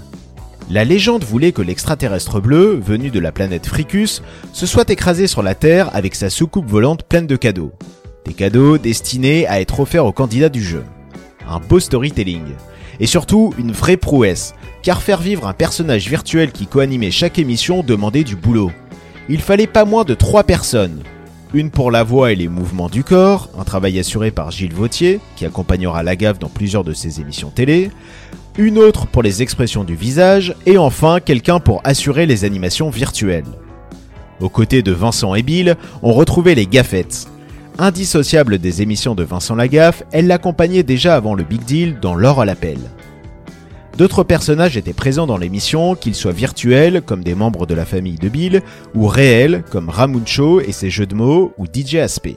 La 0.70 0.84
légende 0.84 1.24
voulait 1.24 1.54
que 1.54 1.62
l'extraterrestre 1.62 2.42
bleu, 2.42 2.78
venu 2.84 3.12
de 3.12 3.20
la 3.20 3.32
planète 3.32 3.66
Fricus, 3.66 4.22
se 4.52 4.66
soit 4.66 4.90
écrasé 4.90 5.28
sur 5.28 5.42
la 5.42 5.56
Terre 5.56 5.90
avec 5.96 6.16
sa 6.16 6.30
soucoupe 6.30 6.70
volante 6.70 7.04
pleine 7.04 7.28
de 7.28 7.38
cadeaux. 7.38 7.72
Des 8.25 8.34
cadeaux 8.34 8.78
destinés 8.78 9.48
à 9.48 9.62
être 9.62 9.80
offerts 9.80 10.06
aux 10.06 10.12
candidats 10.12 10.50
du 10.50 10.62
jeu. 10.62 10.84
Un 11.48 11.62
beau 11.62 11.80
storytelling. 11.80 12.56
Et 13.00 13.06
surtout, 13.06 13.54
une 13.58 13.72
vraie 13.72 13.98
prouesse, 13.98 14.54
car 14.84 15.02
faire 15.02 15.22
vivre 15.22 15.48
un 15.48 15.54
personnage 15.54 16.10
virtuel 16.10 16.52
qui 16.52 16.68
co-animait 16.68 17.12
chaque 17.12 17.40
émission 17.40 17.84
demandait 17.84 18.25
du 18.25 18.36
boulot. 18.36 18.72
Il 19.30 19.40
fallait 19.40 19.66
pas 19.66 19.86
moins 19.86 20.04
de 20.04 20.14
trois 20.14 20.44
personnes. 20.44 21.04
Une 21.56 21.70
pour 21.70 21.90
la 21.90 22.04
voix 22.04 22.34
et 22.34 22.36
les 22.36 22.50
mouvements 22.50 22.90
du 22.90 23.06
corps, 23.06 23.50
un 23.58 23.64
travail 23.64 23.98
assuré 23.98 24.30
par 24.30 24.52
Gilles 24.52 24.74
Vautier, 24.74 25.22
qui 25.38 25.46
accompagnera 25.46 26.04
Lagaffe 26.04 26.38
dans 26.38 26.50
plusieurs 26.50 26.84
de 26.84 26.92
ses 26.92 27.22
émissions 27.22 27.50
télé, 27.50 27.92
une 28.58 28.78
autre 28.78 29.08
pour 29.08 29.24
les 29.24 29.42
expressions 29.42 29.86
du 29.86 29.96
visage, 29.96 30.54
et 30.66 30.78
enfin 30.78 31.22
quelqu'un 31.22 31.62
pour 31.62 31.80
assurer 31.86 32.26
les 32.26 32.44
animations 32.44 32.90
virtuelles. 32.90 33.46
Aux 34.42 34.50
côtés 34.50 34.82
de 34.82 34.92
Vincent 34.92 35.34
et 35.34 35.44
Bill, 35.44 35.78
on 36.04 36.12
retrouvait 36.12 36.56
les 36.56 36.68
gaffettes. 36.68 37.30
Indissociable 37.80 38.58
des 38.58 38.82
émissions 38.82 39.16
de 39.16 39.24
Vincent 39.24 39.56
Lagaffe, 39.56 40.04
elle 40.12 40.28
l'accompagnait 40.28 40.84
déjà 40.84 41.16
avant 41.16 41.36
le 41.36 41.46
Big 41.46 41.64
Deal 41.64 42.02
dans 42.02 42.16
L'or 42.16 42.42
à 42.42 42.46
l'appel. 42.46 42.80
D'autres 43.98 44.25
personnages 44.25 44.75
étaient 44.75 44.92
présents 44.92 45.25
dans 45.25 45.38
l'émission, 45.38 45.96
qu'ils 45.96 46.16
soient 46.16 46.34
virtuels, 46.34 47.02
comme 47.02 47.24
des 47.24 47.34
membres 47.34 47.66
de 47.66 47.74
la 47.74 47.86
famille 47.86 48.18
de 48.18 48.28
Bill, 48.28 48.62
ou 48.94 49.08
réels, 49.08 49.64
comme 49.72 49.90
Ramuncho 49.90 50.60
et 50.60 50.74
ses 50.74 50.90
jeux 50.90 51.06
de 51.06 51.16
mots, 51.16 51.54
ou 51.58 51.66
DJ 51.66 51.96
Aspect. 51.96 52.36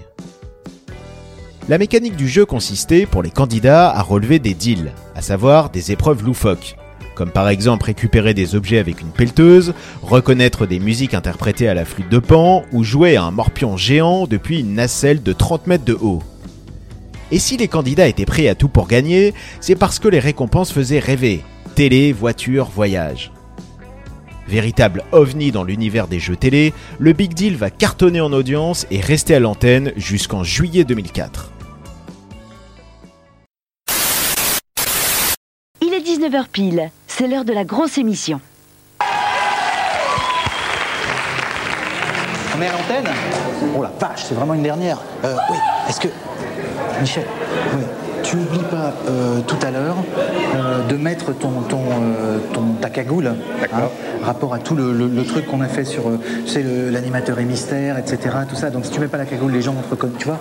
La 1.68 1.78
mécanique 1.78 2.14
du 2.14 2.28
jeu 2.28 2.46
consistait, 2.46 3.06
pour 3.06 3.24
les 3.24 3.32
candidats, 3.32 3.90
à 3.90 4.02
relever 4.02 4.38
des 4.38 4.54
deals, 4.54 4.92
à 5.16 5.20
savoir 5.20 5.70
des 5.70 5.90
épreuves 5.90 6.24
loufoques, 6.24 6.76
comme 7.16 7.32
par 7.32 7.48
exemple 7.48 7.86
récupérer 7.86 8.34
des 8.34 8.54
objets 8.54 8.78
avec 8.78 9.00
une 9.00 9.10
pelleteuse, 9.10 9.74
reconnaître 10.02 10.64
des 10.64 10.78
musiques 10.78 11.14
interprétées 11.14 11.68
à 11.68 11.74
la 11.74 11.84
flûte 11.84 12.08
de 12.08 12.20
pan, 12.20 12.62
ou 12.72 12.84
jouer 12.84 13.16
à 13.16 13.24
un 13.24 13.32
morpion 13.32 13.76
géant 13.76 14.28
depuis 14.28 14.60
une 14.60 14.74
nacelle 14.74 15.24
de 15.24 15.32
30 15.32 15.66
mètres 15.66 15.84
de 15.84 15.98
haut. 16.00 16.22
Et 17.30 17.38
si 17.38 17.56
les 17.56 17.68
candidats 17.68 18.08
étaient 18.08 18.24
prêts 18.24 18.48
à 18.48 18.54
tout 18.54 18.68
pour 18.68 18.88
gagner, 18.88 19.34
c'est 19.60 19.76
parce 19.76 19.98
que 19.98 20.08
les 20.08 20.18
récompenses 20.18 20.72
faisaient 20.72 20.98
rêver. 20.98 21.42
Télé, 21.74 22.12
voiture, 22.12 22.70
voyage. 22.74 23.32
Véritable 24.48 25.04
ovni 25.12 25.52
dans 25.52 25.62
l'univers 25.62 26.08
des 26.08 26.18
jeux 26.18 26.36
télé, 26.36 26.72
le 26.98 27.12
Big 27.12 27.34
Deal 27.34 27.56
va 27.56 27.68
cartonner 27.70 28.22
en 28.22 28.32
audience 28.32 28.86
et 28.90 29.00
rester 29.00 29.34
à 29.34 29.40
l'antenne 29.40 29.92
jusqu'en 29.96 30.42
juillet 30.42 30.84
2004. 30.84 31.52
Il 35.82 35.92
est 35.92 36.00
19h 36.00 36.46
pile. 36.50 36.90
C'est 37.06 37.28
l'heure 37.28 37.44
de 37.44 37.52
la 37.52 37.64
grosse 37.64 37.98
émission. 37.98 38.40
On 42.58 42.62
est 42.62 42.66
à 42.66 42.72
l'antenne 42.72 43.12
Oh 43.76 43.82
la 43.82 43.92
vache, 44.00 44.24
c'est 44.28 44.34
vraiment 44.34 44.54
une 44.54 44.62
dernière. 44.62 44.98
Euh, 45.24 45.34
oui, 45.50 45.56
est-ce 45.88 46.00
que. 46.00 46.08
Michel, 47.00 47.24
oui, 47.76 47.82
tu 48.24 48.36
n'oublies 48.36 48.58
pas 48.70 48.92
euh, 49.08 49.40
tout 49.46 49.56
à 49.64 49.70
l'heure 49.70 49.94
euh, 50.56 50.84
de 50.88 50.96
mettre 50.96 51.32
ton, 51.32 51.50
ton, 51.68 51.78
ton, 52.52 52.62
ta 52.80 52.90
cagoule, 52.90 53.28
hein, 53.28 53.88
rapport 54.24 54.52
à 54.54 54.58
tout 54.58 54.74
le, 54.74 54.92
le- 54.92 55.06
le 55.06 55.24
truc 55.24 55.46
qu'on 55.46 55.60
a 55.60 55.68
fait 55.68 55.84
sur 55.84 56.02
le- 56.10 56.90
l'animateur 56.90 57.38
et 57.38 57.44
mystère, 57.44 57.98
etc. 57.98 58.18
Tout 58.48 58.56
ça. 58.56 58.70
Donc 58.70 58.84
si 58.84 58.90
tu 58.90 58.98
mets 59.00 59.06
pas 59.08 59.18
la 59.18 59.26
cagoule, 59.26 59.52
les 59.52 59.62
gens 59.62 59.72
vont 59.74 59.82
te. 59.96 60.06
Tu 60.18 60.26
vois 60.26 60.38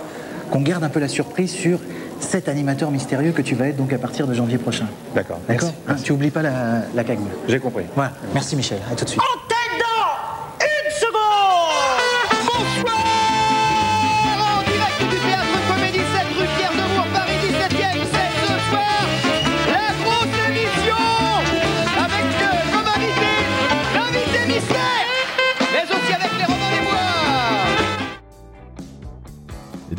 Qu'on 0.50 0.60
garde 0.62 0.82
un 0.82 0.88
peu 0.88 0.98
la 1.00 1.08
surprise 1.08 1.52
sur 1.52 1.78
cet 2.18 2.48
animateur 2.48 2.90
mystérieux 2.90 3.30
que 3.30 3.42
tu 3.42 3.54
vas 3.54 3.68
être 3.68 3.76
donc 3.76 3.92
à 3.92 3.98
partir 3.98 4.26
de 4.26 4.34
janvier 4.34 4.58
prochain. 4.58 4.86
D'accord. 5.14 5.38
D'accord 5.48 5.70
Hein, 5.86 5.94
Tu 6.02 6.10
oublies 6.12 6.30
pas 6.32 6.42
la, 6.42 6.50
la 6.94 7.04
cagoule. 7.04 7.28
J'ai 7.48 7.60
compris. 7.60 7.84
Voilà. 7.94 8.10
Merci 8.34 8.56
Michel. 8.56 8.78
À 8.90 8.96
tout 8.96 9.04
de 9.04 9.10
suite. 9.10 9.22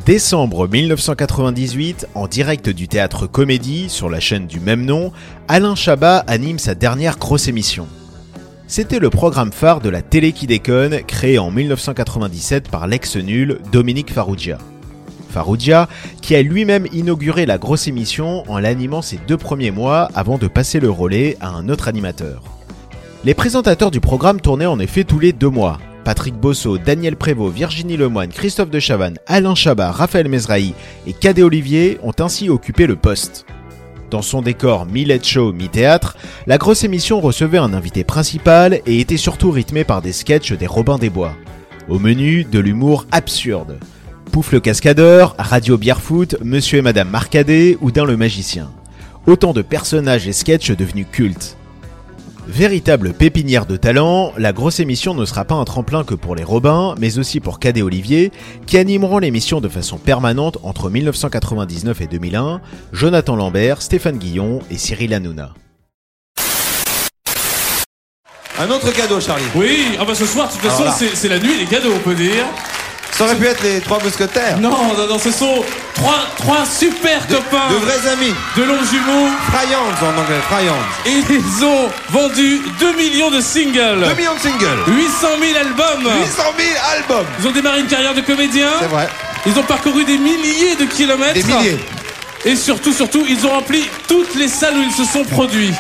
Décembre 0.06 0.68
1998, 0.68 2.10
en 2.14 2.28
direct 2.28 2.70
du 2.70 2.88
théâtre 2.88 3.26
Comédie 3.26 3.90
sur 3.90 4.08
la 4.08 4.20
chaîne 4.20 4.46
du 4.46 4.60
même 4.60 4.86
nom, 4.86 5.12
Alain 5.48 5.74
Chabat 5.74 6.18
anime 6.28 6.60
sa 6.60 6.76
dernière 6.76 7.18
grosse 7.18 7.48
émission. 7.48 7.88
C'était 8.68 9.00
le 9.00 9.10
programme 9.10 9.52
phare 9.52 9.82
de 9.82 9.90
la 9.90 10.04
télé 10.04 10.32
qui 10.32 10.46
déconne, 10.46 11.02
créé 11.02 11.40
en 11.40 11.50
1997 11.50 12.70
par 12.70 12.86
l'ex-nul 12.86 13.62
Dominique 13.72 14.14
Farrugia. 14.14 14.60
Farrugia, 15.32 15.90
qui 16.22 16.36
a 16.36 16.44
lui-même 16.44 16.86
inauguré 16.94 17.48
la 17.48 17.58
grosse 17.58 17.88
émission 17.88 18.44
en 18.48 18.60
l'animant 18.60 19.02
ses 19.02 19.18
deux 19.28 19.38
premiers 19.38 19.72
mois 19.72 20.10
avant 20.14 20.38
de 20.38 20.48
passer 20.48 20.80
le 20.80 20.92
relais 20.92 21.36
à 21.42 21.50
un 21.50 21.68
autre 21.68 21.88
animateur. 21.88 22.44
Les 23.24 23.34
présentateurs 23.34 23.90
du 23.90 24.02
programme 24.02 24.40
tournaient 24.40 24.68
en 24.68 24.80
effet 24.80 25.04
tous 25.04 25.20
les 25.20 25.34
deux 25.34 25.50
mois. 25.50 25.80
Patrick 26.10 26.34
Bosso, 26.34 26.80
Daniel 26.80 27.16
Prévost, 27.16 27.56
Virginie 27.56 27.96
Lemoine, 27.96 28.32
Christophe 28.32 28.72
de 28.72 28.80
Chavannes, 28.80 29.20
Alain 29.28 29.54
Chabat, 29.54 29.92
Raphaël 29.92 30.28
Mezrahi 30.28 30.74
et 31.06 31.14
Cadet 31.14 31.44
Olivier 31.44 32.00
ont 32.02 32.16
ainsi 32.18 32.50
occupé 32.50 32.88
le 32.88 32.96
poste. 32.96 33.46
Dans 34.10 34.24
son 34.24 34.42
décor 34.42 34.88
mi-let 34.88 35.22
show, 35.22 35.54
mi-théâtre, 35.54 36.18
la 36.48 36.58
grosse 36.58 36.84
émission 36.84 37.22
recevait 37.22 37.60
un 37.60 37.76
invité 37.76 38.04
principal 38.04 38.82
et 38.88 39.00
était 39.00 39.18
surtout 39.18 39.52
rythmée 39.52 39.84
par 39.84 40.02
des 40.02 40.12
sketchs 40.12 40.54
des 40.54 40.66
Robins 40.66 40.98
des 40.98 41.12
Bois. 41.12 41.36
Au 41.88 42.00
menu, 42.00 42.44
de 42.44 42.58
l'humour 42.58 43.06
absurde. 43.12 43.78
Pouf 44.32 44.52
le 44.52 44.60
cascadeur, 44.60 45.36
Radio 45.38 45.78
Bière-Foot, 45.78 46.38
Monsieur 46.44 46.80
et 46.80 46.82
Madame 46.82 47.10
Marcadet 47.12 47.78
ou 47.82 47.92
Dain 47.92 48.06
le 48.06 48.18
magicien. 48.18 48.72
Autant 49.28 49.54
de 49.54 49.62
personnages 49.62 50.28
et 50.28 50.34
sketchs 50.34 50.72
devenus 50.72 51.06
cultes. 51.12 51.59
Véritable 52.50 53.14
pépinière 53.14 53.68
de 53.68 53.78
talent, 53.78 54.34
la 54.36 54.54
grosse 54.54 54.80
émission 54.80 55.14
ne 55.14 55.24
sera 55.24 55.46
pas 55.46 55.54
un 55.54 55.66
tremplin 55.66 56.04
que 56.04 56.16
pour 56.16 56.36
les 56.36 56.44
Robins, 56.44 56.96
mais 57.00 57.20
aussi 57.20 57.40
pour 57.40 57.60
Cadet 57.60 57.84
Olivier, 57.84 58.32
qui 58.66 58.80
animeront 58.80 59.20
l'émission 59.20 59.62
de 59.62 59.70
façon 59.70 59.98
permanente 59.98 60.58
entre 60.64 60.90
1999 60.90 62.02
et 62.02 62.08
2001, 62.08 62.60
Jonathan 62.92 63.36
Lambert, 63.36 63.84
Stéphane 63.84 64.18
Guillon 64.18 64.62
et 64.72 64.80
Cyril 64.80 65.14
Hanouna. 65.14 65.54
Un 68.58 68.70
autre 68.72 68.92
cadeau, 68.94 69.22
Charlie. 69.22 69.46
Oui, 69.54 69.96
ah 70.00 70.06
bah 70.06 70.16
ce 70.16 70.26
soir, 70.26 70.48
de 70.48 70.54
toute 70.54 70.62
façon, 70.62 70.82
Alors 70.82 70.94
là. 70.94 70.98
c'est 70.98 71.16
c'est 71.16 71.30
la 71.30 71.38
nuit 71.38 71.56
des 71.60 71.66
cadeaux, 71.66 71.94
on 71.96 72.00
peut 72.00 72.16
dire. 72.16 72.46
Ça 73.12 73.26
aurait 73.26 73.36
pu 73.36 73.46
être 73.48 73.62
les 73.64 73.82
trois 73.82 74.00
mousquetaires. 74.02 74.58
Non, 74.60 74.70
non, 74.70 75.08
non, 75.08 75.20
ce 75.20 75.32
sont 75.32 75.64
trois, 75.94 76.20
trois 76.38 76.66
super 76.66 77.28
copains 77.28 77.70
De 77.70 77.76
vrais 77.76 78.10
amis. 78.12 78.34
de 78.56 78.64
longs 78.64 78.84
jumeaux 78.90 79.28
Fryans 79.52 79.92
en 80.02 80.18
anglais, 80.22 80.40
Fryans. 80.50 80.76
et 81.06 81.22
ils 81.30 81.66
ont 81.66 81.90
vendu 82.10 82.62
2 82.80 82.94
millions 82.96 83.30
de 83.30 83.42
singles, 83.42 84.06
2 84.08 84.14
millions 84.16 84.36
de 84.36 84.40
singles. 84.40 84.84
800 84.88 85.28
000 85.42 85.58
albums. 85.60 86.04
800 86.22 86.44
000 86.58 86.70
albums. 86.96 87.26
Ils 87.42 87.48
ont 87.48 87.52
démarré 87.52 87.80
une 87.82 87.88
carrière 87.88 88.14
de 88.14 88.22
comédien. 88.22 88.70
C'est 88.80 88.88
vrai. 88.88 89.10
Ils 89.46 89.58
ont 89.60 89.64
parcouru 89.64 90.06
des 90.06 90.18
milliers 90.18 90.76
de 90.80 90.86
kilomètres. 90.86 91.34
Des 91.34 91.44
milliers. 91.44 91.80
Et 92.46 92.56
surtout, 92.56 92.94
surtout, 92.94 93.26
ils 93.28 93.46
ont 93.46 93.50
rempli 93.50 93.84
toutes 94.08 94.36
les 94.36 94.48
salles 94.48 94.76
où 94.78 94.82
ils 94.84 94.94
se 94.94 95.04
sont 95.04 95.26
produits. 95.26 95.74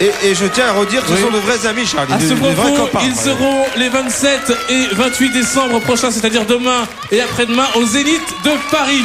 Et, 0.00 0.10
et 0.28 0.34
je 0.34 0.46
tiens 0.46 0.66
à 0.68 0.72
redire 0.72 1.02
que 1.02 1.08
ce 1.08 1.14
Oui. 1.14 1.20
sont 1.22 1.30
de 1.32 1.38
vrais 1.38 1.66
amis, 1.66 1.84
Charlie. 1.84 2.12
À 2.12 2.20
ce 2.20 2.34
vrais 2.34 2.54
propos, 2.54 2.76
copains. 2.86 3.00
ils 3.04 3.16
seront 3.16 3.64
les 3.76 3.88
27 3.88 4.52
et 4.70 4.86
28 4.94 5.32
décembre 5.32 5.80
prochains, 5.80 6.10
c'est-à-dire 6.12 6.46
demain 6.46 6.86
et 7.10 7.20
après-demain, 7.20 7.66
au 7.74 7.84
Zénith 7.84 8.22
de 8.44 8.50
Paris. 8.70 9.02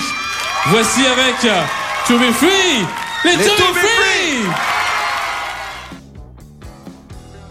Voici 0.68 1.02
avec 1.06 1.52
To 2.08 2.18
Be 2.18 2.32
Free, 2.32 2.86
les, 3.26 3.32
Les 3.32 3.38
To 3.38 3.44
Be 3.52 3.58
To 3.58 3.64
Be 3.74 3.78
Free. 3.78 4.50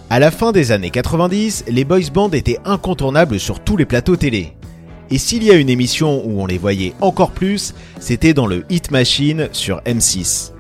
À 0.08 0.18
la 0.20 0.30
fin 0.30 0.52
des 0.52 0.70
années 0.72 0.90
90, 0.90 1.64
les 1.68 1.84
boys 1.84 1.98
bands 2.12 2.30
étaient 2.30 2.58
incontournables 2.64 3.40
sur 3.40 3.60
tous 3.60 3.76
les 3.76 3.86
plateaux 3.86 4.16
télé. 4.16 4.52
Et 5.10 5.18
s'il 5.18 5.42
y 5.42 5.50
a 5.50 5.54
une 5.54 5.68
émission 5.68 6.22
où 6.24 6.40
on 6.42 6.46
les 6.46 6.58
voyait 6.58 6.94
encore 7.00 7.32
plus, 7.32 7.74
c'était 7.98 8.34
dans 8.34 8.46
le 8.46 8.64
Hit 8.70 8.90
Machine 8.90 9.48
sur 9.52 9.78
M6. 9.80 10.52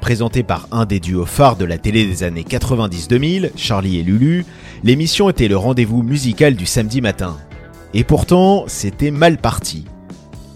Présenté 0.00 0.42
par 0.42 0.68
un 0.70 0.84
des 0.84 1.00
duos 1.00 1.26
phares 1.26 1.56
de 1.56 1.64
la 1.64 1.78
télé 1.78 2.04
des 2.06 2.22
années 2.22 2.44
90-2000, 2.48 3.50
Charlie 3.56 3.98
et 3.98 4.02
Lulu, 4.02 4.44
l'émission 4.84 5.28
était 5.28 5.48
le 5.48 5.56
rendez-vous 5.56 6.02
musical 6.02 6.54
du 6.54 6.66
samedi 6.66 7.00
matin. 7.00 7.36
Et 7.94 8.04
pourtant, 8.04 8.64
c'était 8.66 9.10
mal 9.10 9.38
parti. 9.38 9.86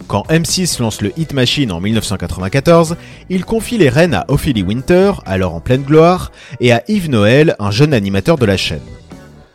Quand 0.06 0.26
M6 0.28 0.80
lance 0.80 1.02
le 1.02 1.12
Hit 1.16 1.32
Machine 1.32 1.70
en 1.72 1.80
1994, 1.80 2.96
il 3.28 3.44
confie 3.44 3.78
les 3.78 3.88
rênes 3.88 4.14
à 4.14 4.24
Ophélie 4.28 4.64
Winter, 4.64 5.12
alors 5.24 5.54
en 5.54 5.60
pleine 5.60 5.82
gloire, 5.82 6.32
et 6.58 6.72
à 6.72 6.82
Yves 6.88 7.10
Noël, 7.10 7.54
un 7.60 7.70
jeune 7.70 7.94
animateur 7.94 8.36
de 8.36 8.44
la 8.44 8.56
chaîne. 8.56 8.80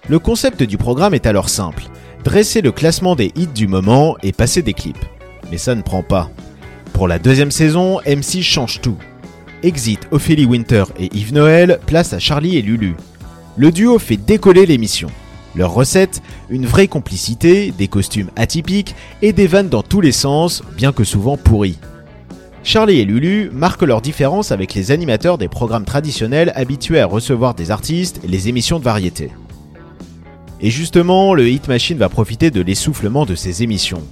Le 0.07 0.17
concept 0.17 0.63
du 0.63 0.77
programme 0.77 1.13
est 1.13 1.25
alors 1.25 1.49
simple, 1.49 1.83
dresser 2.23 2.61
le 2.61 2.71
classement 2.71 3.15
des 3.15 3.31
hits 3.35 3.47
du 3.47 3.67
moment 3.67 4.15
et 4.23 4.31
passer 4.31 4.61
des 4.61 4.73
clips. 4.73 5.05
Mais 5.51 5.57
ça 5.57 5.75
ne 5.75 5.81
prend 5.81 6.03
pas. 6.03 6.29
Pour 6.93 7.07
la 7.07 7.19
deuxième 7.19 7.51
saison, 7.51 7.99
M6 8.05 8.41
change 8.41 8.79
tout. 8.79 8.97
Exit 9.65 10.07
Ophélie 10.11 10.45
Winter 10.45 10.83
et 10.99 11.09
Yves 11.17 11.33
Noël, 11.33 11.79
place 11.87 12.13
à 12.13 12.19
Charlie 12.19 12.55
et 12.57 12.61
Lulu. 12.61 12.95
Le 13.57 13.71
duo 13.71 13.97
fait 13.97 14.15
décoller 14.15 14.67
l'émission. 14.67 15.07
Leur 15.55 15.73
recette, 15.73 16.21
une 16.51 16.67
vraie 16.67 16.87
complicité, 16.87 17.71
des 17.71 17.87
costumes 17.87 18.29
atypiques 18.35 18.93
et 19.23 19.33
des 19.33 19.47
vannes 19.47 19.69
dans 19.69 19.81
tous 19.81 20.01
les 20.01 20.11
sens, 20.11 20.61
bien 20.77 20.91
que 20.91 21.03
souvent 21.03 21.35
pourris. 21.35 21.79
Charlie 22.63 22.99
et 22.99 23.05
Lulu 23.05 23.49
marquent 23.51 23.81
leur 23.81 24.01
différence 24.01 24.51
avec 24.51 24.75
les 24.75 24.91
animateurs 24.91 25.39
des 25.39 25.47
programmes 25.47 25.85
traditionnels 25.85 26.51
habitués 26.55 26.99
à 26.99 27.07
recevoir 27.07 27.55
des 27.55 27.71
artistes 27.71 28.21
et 28.23 28.27
les 28.27 28.47
émissions 28.49 28.77
de 28.77 28.83
variété. 28.83 29.31
Et 30.61 30.69
justement, 30.69 31.33
le 31.33 31.49
Hit 31.49 31.67
Machine 31.67 31.97
va 31.97 32.09
profiter 32.09 32.51
de 32.51 32.61
l'essoufflement 32.61 33.25
de 33.25 33.33
ces 33.33 33.63
émissions. 33.63 34.03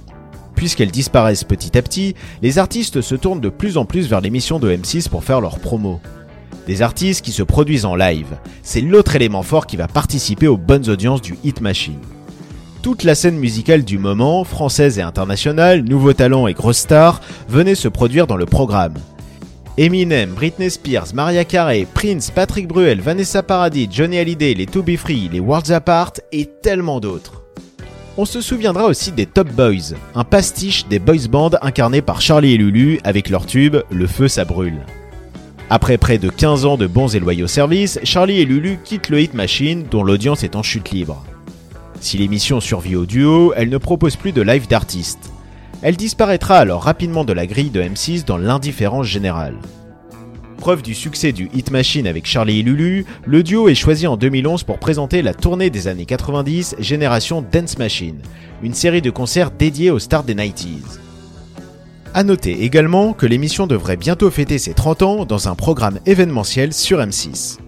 Puisqu'elles 0.56 0.90
disparaissent 0.90 1.44
petit 1.44 1.76
à 1.76 1.82
petit, 1.82 2.14
les 2.42 2.58
artistes 2.58 3.00
se 3.00 3.14
tournent 3.14 3.40
de 3.40 3.48
plus 3.48 3.76
en 3.76 3.84
plus 3.84 4.08
vers 4.08 4.20
l'émission 4.20 4.58
de 4.58 4.74
M6 4.74 5.08
pour 5.08 5.24
faire 5.24 5.40
leur 5.40 5.58
promo. 5.58 6.00
Des 6.66 6.80
artistes 6.80 7.24
qui 7.24 7.32
se 7.32 7.42
produisent 7.42 7.84
en 7.84 7.94
live, 7.94 8.36
c'est 8.62 8.80
l'autre 8.80 9.16
élément 9.16 9.42
fort 9.42 9.66
qui 9.66 9.76
va 9.76 9.88
participer 9.88 10.48
aux 10.48 10.56
bonnes 10.56 10.88
audiences 10.88 11.20
du 11.20 11.36
Hit 11.44 11.60
Machine. 11.60 11.98
Toute 12.82 13.02
la 13.02 13.14
scène 13.14 13.38
musicale 13.38 13.84
du 13.84 13.98
moment, 13.98 14.44
française 14.44 14.98
et 14.98 15.02
internationale, 15.02 15.82
nouveaux 15.82 16.12
talents 16.12 16.46
et 16.46 16.54
grosses 16.54 16.78
stars, 16.78 17.20
venaient 17.48 17.74
se 17.74 17.88
produire 17.88 18.26
dans 18.26 18.36
le 18.36 18.46
programme. 18.46 18.94
Eminem, 19.76 20.30
Britney 20.30 20.70
Spears, 20.70 21.14
Maria 21.14 21.44
Carey, 21.44 21.86
Prince, 21.92 22.30
Patrick 22.30 22.68
Bruel, 22.68 23.00
Vanessa 23.00 23.42
Paradis, 23.42 23.88
Johnny 23.90 24.18
Hallyday, 24.18 24.54
les 24.54 24.66
To 24.66 24.82
Be 24.82 24.96
Free, 24.96 25.28
les 25.32 25.40
Worlds 25.40 25.72
Apart 25.72 26.12
et 26.30 26.46
tellement 26.62 27.00
d'autres. 27.00 27.43
On 28.16 28.24
se 28.24 28.40
souviendra 28.40 28.84
aussi 28.84 29.10
des 29.10 29.26
Top 29.26 29.48
Boys, 29.48 29.96
un 30.14 30.22
pastiche 30.22 30.86
des 30.86 31.00
boys 31.00 31.26
bands 31.28 31.50
incarnés 31.62 32.00
par 32.00 32.20
Charlie 32.20 32.52
et 32.52 32.56
Lulu 32.56 33.00
avec 33.02 33.28
leur 33.28 33.44
tube 33.44 33.78
Le 33.90 34.06
feu 34.06 34.28
ça 34.28 34.44
brûle. 34.44 34.82
Après 35.68 35.98
près 35.98 36.18
de 36.18 36.28
15 36.28 36.64
ans 36.64 36.76
de 36.76 36.86
bons 36.86 37.16
et 37.16 37.18
loyaux 37.18 37.48
services, 37.48 37.98
Charlie 38.04 38.40
et 38.40 38.44
Lulu 38.44 38.78
quittent 38.84 39.08
le 39.08 39.20
Hit 39.20 39.34
Machine 39.34 39.86
dont 39.90 40.04
l'audience 40.04 40.44
est 40.44 40.54
en 40.54 40.62
chute 40.62 40.92
libre. 40.92 41.24
Si 42.00 42.16
l'émission 42.16 42.60
survit 42.60 42.94
au 42.94 43.04
duo, 43.04 43.52
elle 43.56 43.68
ne 43.68 43.78
propose 43.78 44.14
plus 44.14 44.32
de 44.32 44.42
live 44.42 44.68
d'artistes. 44.68 45.32
Elle 45.82 45.96
disparaîtra 45.96 46.58
alors 46.58 46.84
rapidement 46.84 47.24
de 47.24 47.32
la 47.32 47.48
grille 47.48 47.70
de 47.70 47.82
M6 47.82 48.24
dans 48.24 48.38
l'indifférence 48.38 49.06
générale. 49.06 49.56
Preuve 50.58 50.82
du 50.82 50.94
succès 50.94 51.32
du 51.32 51.50
Hit 51.52 51.70
Machine 51.70 52.06
avec 52.06 52.26
Charlie 52.26 52.60
et 52.60 52.62
Lulu, 52.62 53.04
le 53.26 53.42
duo 53.42 53.68
est 53.68 53.74
choisi 53.74 54.06
en 54.06 54.16
2011 54.16 54.62
pour 54.64 54.78
présenter 54.78 55.20
la 55.20 55.34
tournée 55.34 55.70
des 55.70 55.88
années 55.88 56.06
90 56.06 56.76
Génération 56.78 57.44
Dance 57.52 57.78
Machine, 57.78 58.20
une 58.62 58.74
série 58.74 59.02
de 59.02 59.10
concerts 59.10 59.50
dédiés 59.50 59.90
aux 59.90 59.98
stars 59.98 60.24
des 60.24 60.34
90s. 60.34 60.98
A 62.14 62.22
noter 62.22 62.62
également 62.62 63.12
que 63.12 63.26
l'émission 63.26 63.66
devrait 63.66 63.96
bientôt 63.96 64.30
fêter 64.30 64.58
ses 64.58 64.72
30 64.72 65.02
ans 65.02 65.24
dans 65.24 65.48
un 65.48 65.54
programme 65.54 65.98
événementiel 66.06 66.72
sur 66.72 66.98
M6. 66.98 67.58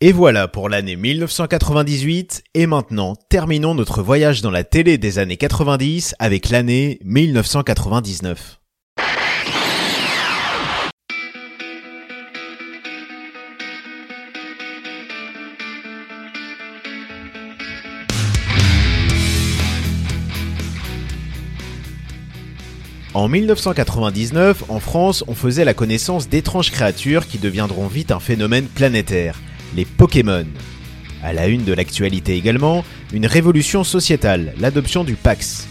Et 0.00 0.12
voilà 0.12 0.48
pour 0.48 0.68
l'année 0.68 0.96
1998, 0.96 2.44
et 2.54 2.66
maintenant 2.66 3.14
terminons 3.30 3.74
notre 3.74 4.02
voyage 4.02 4.42
dans 4.42 4.50
la 4.50 4.64
télé 4.64 4.98
des 4.98 5.18
années 5.18 5.38
90 5.38 6.14
avec 6.18 6.50
l'année 6.50 6.98
1999. 7.04 8.60
En 23.16 23.28
1999, 23.28 24.64
en 24.68 24.78
France, 24.78 25.24
on 25.26 25.34
faisait 25.34 25.64
la 25.64 25.72
connaissance 25.72 26.28
d'étranges 26.28 26.70
créatures 26.70 27.26
qui 27.26 27.38
deviendront 27.38 27.86
vite 27.86 28.10
un 28.10 28.20
phénomène 28.20 28.66
planétaire, 28.66 29.40
les 29.74 29.86
Pokémon. 29.86 30.44
À 31.22 31.32
la 31.32 31.46
une 31.46 31.64
de 31.64 31.72
l'actualité 31.72 32.36
également, 32.36 32.84
une 33.14 33.24
révolution 33.24 33.84
sociétale, 33.84 34.52
l'adoption 34.60 35.02
du 35.02 35.14
Pax. 35.14 35.66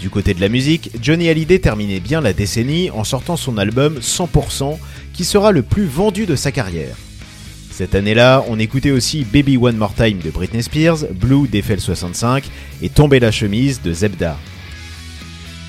Du 0.00 0.08
côté 0.08 0.34
de 0.34 0.40
la 0.40 0.48
musique, 0.48 0.92
Johnny 1.02 1.28
Hallyday 1.28 1.58
terminait 1.58 1.98
bien 1.98 2.20
la 2.20 2.32
décennie 2.32 2.92
en 2.92 3.02
sortant 3.02 3.36
son 3.36 3.58
album 3.58 3.98
100%, 3.98 4.78
qui 5.14 5.24
sera 5.24 5.50
le 5.50 5.62
plus 5.62 5.86
vendu 5.86 6.26
de 6.26 6.36
sa 6.36 6.52
carrière. 6.52 6.94
Cette 7.72 7.96
année-là, 7.96 8.44
on 8.46 8.56
écoutait 8.56 8.92
aussi 8.92 9.24
Baby 9.24 9.56
One 9.56 9.78
More 9.78 9.94
Time 9.94 10.20
de 10.20 10.30
Britney 10.30 10.62
Spears, 10.62 11.06
Blue 11.12 11.48
d'Eiffel 11.48 11.80
65 11.80 12.44
et 12.82 12.88
Tomber 12.88 13.18
la 13.18 13.32
chemise 13.32 13.82
de 13.82 13.92
Zebda. 13.92 14.38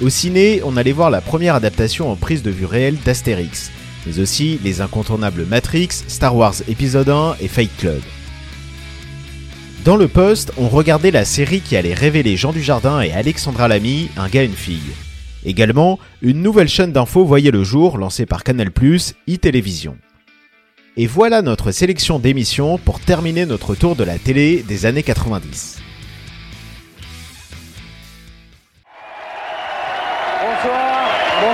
Au 0.01 0.07
ciné, 0.07 0.61
on 0.63 0.77
allait 0.77 0.93
voir 0.93 1.09
la 1.09 1.19
première 1.19 1.55
adaptation 1.55 2.09
en 2.09 2.15
prise 2.15 2.41
de 2.41 2.51
vue 2.51 2.65
réelle 2.65 2.95
d'Astérix, 3.03 3.69
mais 4.05 4.19
aussi 4.19 4.57
les 4.63 4.79
incontournables 4.79 5.45
Matrix, 5.45 5.89
Star 6.07 6.37
Wars 6.37 6.55
épisode 6.69 7.09
1 7.09 7.35
et 7.41 7.49
Fight 7.49 7.69
Club. 7.77 7.99
Dans 9.83 9.97
le 9.97 10.07
poste, 10.07 10.53
on 10.57 10.69
regardait 10.69 11.11
la 11.11 11.25
série 11.25 11.59
qui 11.59 11.75
allait 11.75 11.93
révéler 11.93 12.37
Jean 12.37 12.53
Dujardin 12.53 13.01
et 13.01 13.11
Alexandra 13.11 13.67
Lamy, 13.67 14.09
un 14.15 14.29
gars, 14.29 14.43
une 14.43 14.53
fille. 14.53 14.93
Également, 15.43 15.99
une 16.21 16.41
nouvelle 16.41 16.69
chaîne 16.69 16.93
d'infos 16.93 17.25
voyait 17.25 17.51
le 17.51 17.65
jour 17.65 17.97
lancée 17.97 18.25
par 18.25 18.45
Canal+, 18.45 18.69
e-télévision. 18.69 19.97
Et 20.95 21.07
voilà 21.07 21.41
notre 21.41 21.71
sélection 21.71 22.19
d'émissions 22.19 22.77
pour 22.77 23.01
terminer 23.01 23.45
notre 23.45 23.75
tour 23.75 23.97
de 23.97 24.05
la 24.05 24.17
télé 24.17 24.63
des 24.65 24.85
années 24.85 25.03
90. 25.03 25.79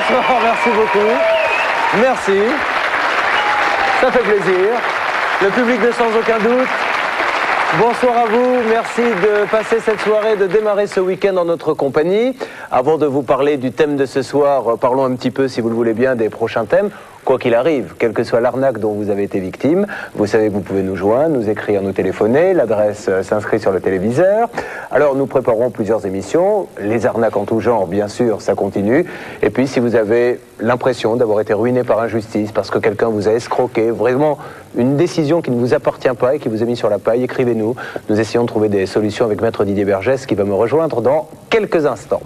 Merci 0.07 0.69
beaucoup. 0.69 1.09
Merci. 1.99 2.39
Ça 4.01 4.11
fait 4.11 4.19
plaisir. 4.19 4.69
Le 5.41 5.49
public 5.49 5.81
de 5.81 5.91
sans 5.91 6.07
aucun 6.07 6.37
doute. 6.37 6.67
Bonsoir 7.79 8.17
à 8.19 8.25
vous, 8.25 8.61
merci 8.69 9.01
de 9.01 9.49
passer 9.49 9.79
cette 9.79 9.99
soirée, 9.99 10.37
de 10.37 10.45
démarrer 10.45 10.87
ce 10.87 10.99
week-end 10.99 11.35
en 11.37 11.45
notre 11.45 11.73
compagnie. 11.73 12.37
Avant 12.71 12.97
de 12.97 13.05
vous 13.05 13.23
parler 13.23 13.57
du 13.57 13.71
thème 13.71 13.97
de 13.97 14.05
ce 14.05 14.21
soir, 14.21 14.73
euh, 14.73 14.77
parlons 14.77 15.03
un 15.03 15.15
petit 15.15 15.31
peu, 15.31 15.47
si 15.47 15.59
vous 15.59 15.69
le 15.69 15.75
voulez 15.75 15.93
bien, 15.93 16.15
des 16.15 16.29
prochains 16.29 16.65
thèmes. 16.65 16.89
Quoi 17.25 17.39
qu'il 17.39 17.55
arrive, 17.55 17.95
quelle 17.97 18.13
que 18.13 18.23
soit 18.23 18.39
l'arnaque 18.39 18.77
dont 18.77 18.93
vous 18.93 19.09
avez 19.09 19.23
été 19.23 19.39
victime, 19.39 19.87
vous 20.13 20.27
savez 20.27 20.49
que 20.49 20.53
vous 20.53 20.61
pouvez 20.61 20.83
nous 20.83 20.95
joindre, 20.95 21.35
nous 21.35 21.49
écrire, 21.49 21.81
nous 21.81 21.91
téléphoner. 21.91 22.53
L'adresse 22.53 23.07
euh, 23.09 23.23
s'inscrit 23.23 23.59
sur 23.59 23.71
le 23.71 23.79
téléviseur. 23.79 24.47
Alors 24.91 25.15
nous 25.15 25.25
préparerons 25.25 25.71
plusieurs 25.71 26.05
émissions. 26.05 26.67
Les 26.79 27.07
arnaques 27.07 27.35
en 27.35 27.45
tout 27.45 27.59
genre, 27.59 27.87
bien 27.87 28.09
sûr, 28.09 28.43
ça 28.43 28.53
continue. 28.53 29.07
Et 29.41 29.49
puis 29.49 29.65
si 29.65 29.79
vous 29.79 29.95
avez 29.95 30.39
l'impression 30.59 31.15
d'avoir 31.15 31.41
été 31.41 31.55
ruiné 31.55 31.83
par 31.83 31.99
injustice, 31.99 32.51
parce 32.51 32.69
que 32.69 32.77
quelqu'un 32.77 33.07
vous 33.07 33.27
a 33.27 33.31
escroqué, 33.31 33.89
vraiment 33.89 34.37
une 34.77 34.95
décision 34.95 35.41
qui 35.41 35.49
ne 35.49 35.59
vous 35.59 35.73
appartient 35.73 36.07
pas 36.19 36.35
et 36.35 36.39
qui 36.39 36.47
vous 36.47 36.61
a 36.61 36.65
mis 36.67 36.75
sur 36.75 36.91
la 36.91 36.99
paille, 36.99 37.23
écrivez-nous. 37.23 37.75
Nous 38.07 38.19
essayons 38.19 38.43
de 38.43 38.47
trouver 38.47 38.69
des 38.69 38.85
solutions 38.85 39.25
avec 39.25 39.41
Maître 39.41 39.65
Didier 39.65 39.85
Bergès 39.85 40.27
qui 40.27 40.35
va 40.35 40.43
me 40.43 40.53
rejoindre 40.53 41.01
dans 41.01 41.27
quelques 41.49 41.87
instants. 41.87 42.21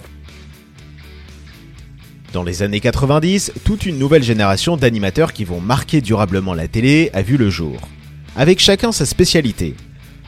Dans 2.32 2.44
les 2.44 2.62
années 2.62 2.78
90, 2.78 3.52
toute 3.64 3.86
une 3.86 3.98
nouvelle 3.98 4.22
génération 4.22 4.76
d'animateurs 4.76 5.32
qui 5.32 5.44
vont 5.44 5.60
marquer 5.60 6.00
durablement 6.00 6.54
la 6.54 6.68
télé 6.68 7.10
a 7.12 7.22
vu 7.22 7.36
le 7.36 7.50
jour. 7.50 7.76
Avec 8.36 8.60
chacun 8.60 8.92
sa 8.92 9.04
spécialité. 9.04 9.74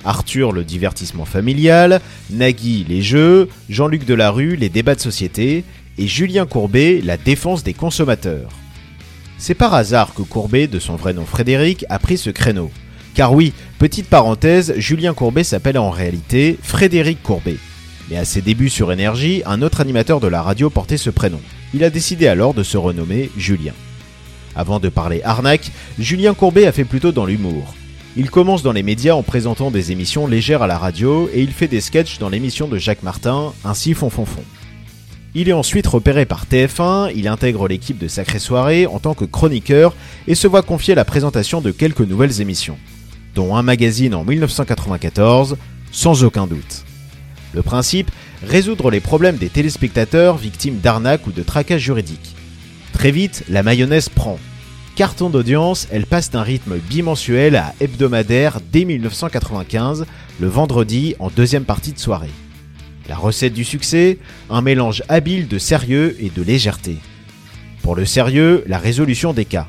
Arthur 0.04 0.50
le 0.50 0.64
divertissement 0.64 1.24
familial, 1.24 2.00
Nagui 2.30 2.84
les 2.88 3.02
jeux, 3.02 3.48
Jean-Luc 3.68 4.04
Delarue 4.04 4.56
les 4.56 4.68
débats 4.68 4.96
de 4.96 5.00
société 5.00 5.62
et 5.96 6.08
Julien 6.08 6.44
Courbet 6.44 7.00
la 7.04 7.16
défense 7.16 7.62
des 7.62 7.74
consommateurs. 7.74 8.50
C'est 9.38 9.54
par 9.54 9.72
hasard 9.72 10.12
que 10.12 10.22
Courbet, 10.22 10.66
de 10.66 10.80
son 10.80 10.96
vrai 10.96 11.12
nom 11.12 11.24
Frédéric, 11.24 11.84
a 11.88 12.00
pris 12.00 12.18
ce 12.18 12.30
créneau. 12.30 12.72
Car 13.14 13.32
oui, 13.32 13.52
petite 13.78 14.08
parenthèse, 14.08 14.74
Julien 14.76 15.14
Courbet 15.14 15.44
s'appelle 15.44 15.78
en 15.78 15.90
réalité 15.90 16.58
Frédéric 16.62 17.22
Courbet. 17.22 17.58
Mais 18.12 18.18
à 18.18 18.26
ses 18.26 18.42
débuts 18.42 18.68
sur 18.68 18.92
Énergie, 18.92 19.42
un 19.46 19.62
autre 19.62 19.80
animateur 19.80 20.20
de 20.20 20.26
la 20.26 20.42
radio 20.42 20.68
portait 20.68 20.98
ce 20.98 21.08
prénom. 21.08 21.40
Il 21.72 21.82
a 21.82 21.88
décidé 21.88 22.26
alors 22.26 22.52
de 22.52 22.62
se 22.62 22.76
renommer 22.76 23.30
Julien. 23.38 23.72
Avant 24.54 24.80
de 24.80 24.90
parler 24.90 25.22
arnaque, 25.24 25.70
Julien 25.98 26.34
Courbet 26.34 26.66
a 26.66 26.72
fait 26.72 26.84
plutôt 26.84 27.10
dans 27.10 27.24
l'humour. 27.24 27.74
Il 28.18 28.28
commence 28.28 28.62
dans 28.62 28.72
les 28.72 28.82
médias 28.82 29.14
en 29.14 29.22
présentant 29.22 29.70
des 29.70 29.92
émissions 29.92 30.26
légères 30.26 30.60
à 30.60 30.66
la 30.66 30.76
radio 30.76 31.30
et 31.32 31.40
il 31.40 31.52
fait 31.52 31.68
des 31.68 31.80
sketchs 31.80 32.18
dans 32.18 32.28
l'émission 32.28 32.68
de 32.68 32.76
Jacques 32.76 33.02
Martin, 33.02 33.54
ainsi 33.64 33.94
Fon 33.94 34.10
Fon. 34.10 34.26
Il 35.34 35.48
est 35.48 35.54
ensuite 35.54 35.86
repéré 35.86 36.26
par 36.26 36.44
TF1, 36.44 37.12
il 37.16 37.28
intègre 37.28 37.66
l'équipe 37.66 37.96
de 37.96 38.08
Sacré 38.08 38.40
Soirée 38.40 38.86
en 38.86 38.98
tant 38.98 39.14
que 39.14 39.24
chroniqueur 39.24 39.96
et 40.26 40.34
se 40.34 40.46
voit 40.46 40.60
confier 40.60 40.94
la 40.94 41.06
présentation 41.06 41.62
de 41.62 41.70
quelques 41.70 42.00
nouvelles 42.00 42.42
émissions, 42.42 42.76
dont 43.34 43.56
un 43.56 43.62
magazine 43.62 44.14
en 44.14 44.22
1994, 44.22 45.56
sans 45.92 46.24
aucun 46.24 46.46
doute. 46.46 46.84
Le 47.54 47.62
principe, 47.62 48.10
résoudre 48.42 48.90
les 48.90 49.00
problèmes 49.00 49.36
des 49.36 49.48
téléspectateurs 49.48 50.36
victimes 50.36 50.78
d'arnaques 50.78 51.26
ou 51.26 51.32
de 51.32 51.42
traquage 51.42 51.82
juridique. 51.82 52.34
Très 52.92 53.10
vite, 53.10 53.44
la 53.48 53.62
mayonnaise 53.62 54.08
prend. 54.08 54.38
Carton 54.94 55.30
d'audience, 55.30 55.88
elle 55.90 56.06
passe 56.06 56.30
d'un 56.30 56.42
rythme 56.42 56.76
bimensuel 56.76 57.56
à 57.56 57.74
hebdomadaire 57.80 58.60
dès 58.72 58.84
1995, 58.84 60.06
le 60.40 60.46
vendredi 60.46 61.14
en 61.18 61.30
deuxième 61.30 61.64
partie 61.64 61.92
de 61.92 61.98
soirée. 61.98 62.30
La 63.08 63.16
recette 63.16 63.54
du 63.54 63.64
succès 63.64 64.18
Un 64.50 64.62
mélange 64.62 65.02
habile 65.08 65.48
de 65.48 65.58
sérieux 65.58 66.16
et 66.20 66.30
de 66.30 66.42
légèreté. 66.42 66.98
Pour 67.82 67.96
le 67.96 68.04
sérieux, 68.04 68.64
la 68.66 68.78
résolution 68.78 69.32
des 69.32 69.44
cas. 69.44 69.66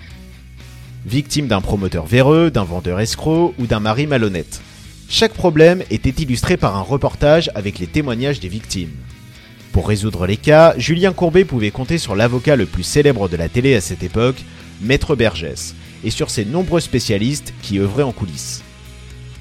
Victime 1.06 1.48
d'un 1.48 1.62
promoteur 1.62 2.06
véreux, 2.06 2.52
d'un 2.52 2.64
vendeur 2.64 3.00
escroc 3.00 3.54
ou 3.58 3.66
d'un 3.66 3.80
mari 3.80 4.08
malhonnête. 4.08 4.62
Chaque 5.16 5.34
problème 5.34 5.84
était 5.92 6.24
illustré 6.24 6.58
par 6.58 6.76
un 6.76 6.82
reportage 6.82 7.52
avec 7.54 7.78
les 7.78 7.86
témoignages 7.86 8.40
des 8.40 8.48
victimes. 8.48 8.90
Pour 9.72 9.88
résoudre 9.88 10.26
les 10.26 10.38
cas, 10.38 10.74
Julien 10.80 11.14
Courbet 11.14 11.46
pouvait 11.46 11.70
compter 11.70 12.00
sur 12.00 12.16
l'avocat 12.16 12.56
le 12.56 12.66
plus 12.66 12.82
célèbre 12.82 13.30
de 13.30 13.38
la 13.38 13.48
télé 13.48 13.76
à 13.76 13.82
cette 13.82 14.02
époque, 14.02 14.44
Maître 14.82 15.16
Bergès, 15.16 15.76
et 16.04 16.10
sur 16.10 16.32
ses 16.32 16.46
nombreux 16.46 16.80
spécialistes 16.80 17.54
qui 17.62 17.78
œuvraient 17.78 18.02
en 18.02 18.12
coulisses. 18.12 18.64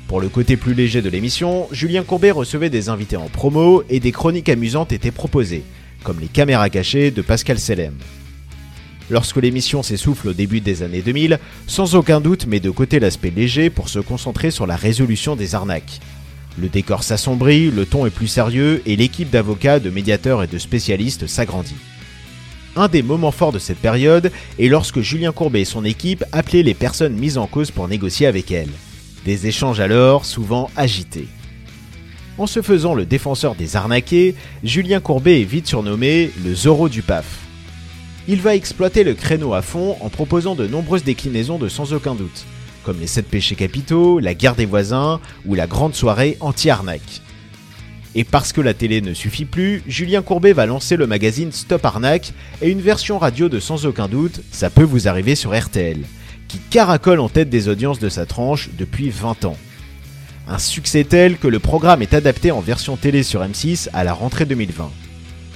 Pour 0.09 0.21
le 0.21 0.29
côté 0.29 0.59
plus 0.59 0.75
léger 0.75 1.01
de 1.01 1.09
l'émission, 1.09 1.69
Julien 1.73 2.03
Courbet 2.03 2.33
recevait 2.33 2.69
des 2.69 2.91
invités 2.91 3.17
en 3.17 3.31
promo 3.31 3.83
et 3.89 3.99
des 3.99 4.13
chroniques 4.13 4.51
amusantes 4.51 4.93
étaient 4.93 5.11
proposées, 5.11 5.65
comme 6.05 6.21
les 6.21 6.29
caméras 6.29 6.69
cachées 6.69 7.11
de 7.11 7.23
Pascal 7.23 7.59
Selem. 7.59 7.95
Lorsque 9.13 9.37
l'émission 9.37 9.83
s'essouffle 9.83 10.29
au 10.29 10.33
début 10.33 10.63
des 10.63 10.83
années 10.83 11.03
2000, 11.03 11.39
sans 11.67 11.97
aucun 11.97 12.23
doute 12.23 12.47
met 12.47 12.61
de 12.61 12.71
côté 12.71 12.99
l'aspect 12.99 13.31
léger 13.31 13.69
pour 13.69 13.91
se 13.91 13.99
concentrer 13.99 14.51
sur 14.51 14.67
la 14.67 14.75
résolution 14.75 15.37
des 15.37 15.55
arnaques. 15.55 16.01
Le 16.59 16.71
décor 16.71 17.03
s'assombrit, 17.03 17.71
le 17.71 17.85
ton 17.85 18.07
est 18.07 18.11
plus 18.11 18.27
sérieux 18.27 18.81
et 18.87 18.97
l'équipe 18.97 19.29
d'avocats, 19.29 19.81
de 19.81 19.91
médiateurs 19.91 20.43
et 20.43 20.47
de 20.47 20.57
spécialistes 20.57 21.27
s'agrandit. 21.27 21.77
Un 22.75 22.89
des 22.89 23.03
moments 23.03 23.33
forts 23.33 23.53
de 23.53 23.59
cette 23.59 23.77
période 23.77 24.33
est 24.59 24.69
lorsque 24.69 25.01
Julien 25.01 25.33
Courbet 25.33 25.61
et 25.61 25.67
son 25.67 25.85
équipe 25.85 26.25
appelaient 26.33 26.63
les 26.63 26.73
personnes 26.73 27.15
mises 27.15 27.37
en 27.37 27.47
cause 27.47 27.71
pour 27.71 27.89
négocier 27.89 28.27
avec 28.27 28.51
elles. 28.51 28.73
Des 29.27 29.47
échanges 29.47 29.81
alors 29.81 30.25
souvent 30.25 30.71
agités. 30.75 31.29
En 32.39 32.47
se 32.47 32.63
faisant 32.63 32.95
le 32.95 33.05
défenseur 33.05 33.57
des 33.57 33.77
arnaqués, 33.77 34.35
Julien 34.65 35.01
Courbet 35.01 35.43
est 35.43 35.45
vite 35.45 35.67
surnommé 35.67 36.31
le 36.43 36.55
Zorro 36.55 36.89
du 36.89 37.03
PAF. 37.03 37.42
Il 38.29 38.41
va 38.41 38.55
exploiter 38.55 39.03
le 39.03 39.15
créneau 39.15 39.53
à 39.53 39.63
fond 39.63 39.97
en 40.01 40.09
proposant 40.09 40.55
de 40.55 40.69
nombreuses 40.69 41.03
déclinaisons 41.03 41.59
de 41.59 41.69
sans 41.69 41.93
aucun 41.93 42.15
doute, 42.15 42.45
comme 42.85 43.01
les 43.01 43.09
7 43.09 43.27
péchés 43.27 43.57
capitaux, 43.57 44.21
la 44.21 44.35
guerre 44.35 44.55
des 44.55 44.65
voisins 44.65 45.21
ou 45.45 45.55
la 45.55 45.67
grande 45.67 45.97
soirée 45.97 46.37
anti-arnaque. 46.39 47.21
Et 48.15 48.23
parce 48.23 48.53
que 48.53 48.61
la 48.61 48.75
télé 48.75 49.01
ne 49.01 49.13
suffit 49.13 49.45
plus, 49.45 49.83
Julien 49.89 50.23
Courbet 50.23 50.53
va 50.53 50.67
lancer 50.67 50.97
le 50.97 51.09
magazine 51.09 51.51
Stop 51.51 51.85
Arnaque 51.85 52.33
et 52.61 52.71
une 52.71 52.81
version 52.81 53.19
radio 53.19 53.49
de 53.49 53.59
sans 53.59 53.87
aucun 53.87 54.07
doute, 54.07 54.41
ça 54.53 54.71
peut 54.71 54.85
vous 54.85 55.09
arriver 55.09 55.35
sur 55.35 55.59
RTL, 55.59 55.99
qui 56.47 56.59
caracole 56.71 57.19
en 57.19 57.29
tête 57.29 57.51
des 57.51 57.69
audiences 57.69 57.99
de 57.99 58.09
sa 58.09 58.25
tranche 58.25 58.69
depuis 58.79 59.11
20 59.11 59.47
ans. 59.47 59.57
Un 60.47 60.59
succès 60.59 61.03
tel 61.03 61.39
que 61.39 61.49
le 61.49 61.59
programme 61.59 62.03
est 62.03 62.15
adapté 62.15 62.53
en 62.53 62.61
version 62.61 62.97
télé 62.97 63.25
sur 63.25 63.43
M6 63.43 63.89
à 63.93 64.05
la 64.05 64.13
rentrée 64.13 64.45
2020. 64.45 64.91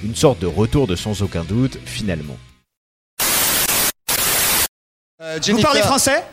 Une 0.03 0.15
sorte 0.15 0.41
de 0.41 0.47
retour 0.47 0.85
de 0.85 0.95
sans 0.97 1.21
aucun 1.21 1.45
doute 1.45 1.79
finalement. 1.85 2.37
Euh, 5.19 5.39
Vous 5.49 5.61
parlez 5.61 5.81
français? 5.81 6.23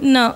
No. 0.00 0.30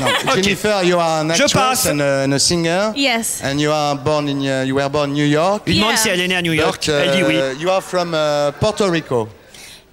No. 0.00 0.06
Jennifer, 0.34 0.82
you 0.84 0.98
are 0.98 1.20
an 1.20 1.30
actress 1.30 1.86
and 1.86 2.00
a, 2.00 2.24
and 2.24 2.32
a 2.34 2.38
singer. 2.38 2.92
Yes. 2.96 3.40
And 3.44 3.60
you 3.60 3.70
are 3.70 3.94
born 3.96 4.28
in 4.28 4.38
uh, 4.44 4.64
you 4.66 4.74
were 4.74 4.88
born 4.88 5.10
in 5.10 5.14
New 5.14 5.24
York. 5.26 5.62
Il 5.68 5.76
demande 5.76 5.96
si 5.96 6.08
elle 6.08 6.20
est 6.20 6.26
née 6.28 6.34
à 6.36 6.42
New 6.42 6.52
York. 6.52 6.84
But, 6.86 6.88
Elle 6.88 7.16
dit 7.16 7.22
oui. 7.22 7.36
uh, 7.36 7.60
You 7.60 7.70
are 7.70 7.80
from 7.82 8.12
uh, 8.12 8.50
Puerto 8.58 8.90
Rico. 8.90 9.28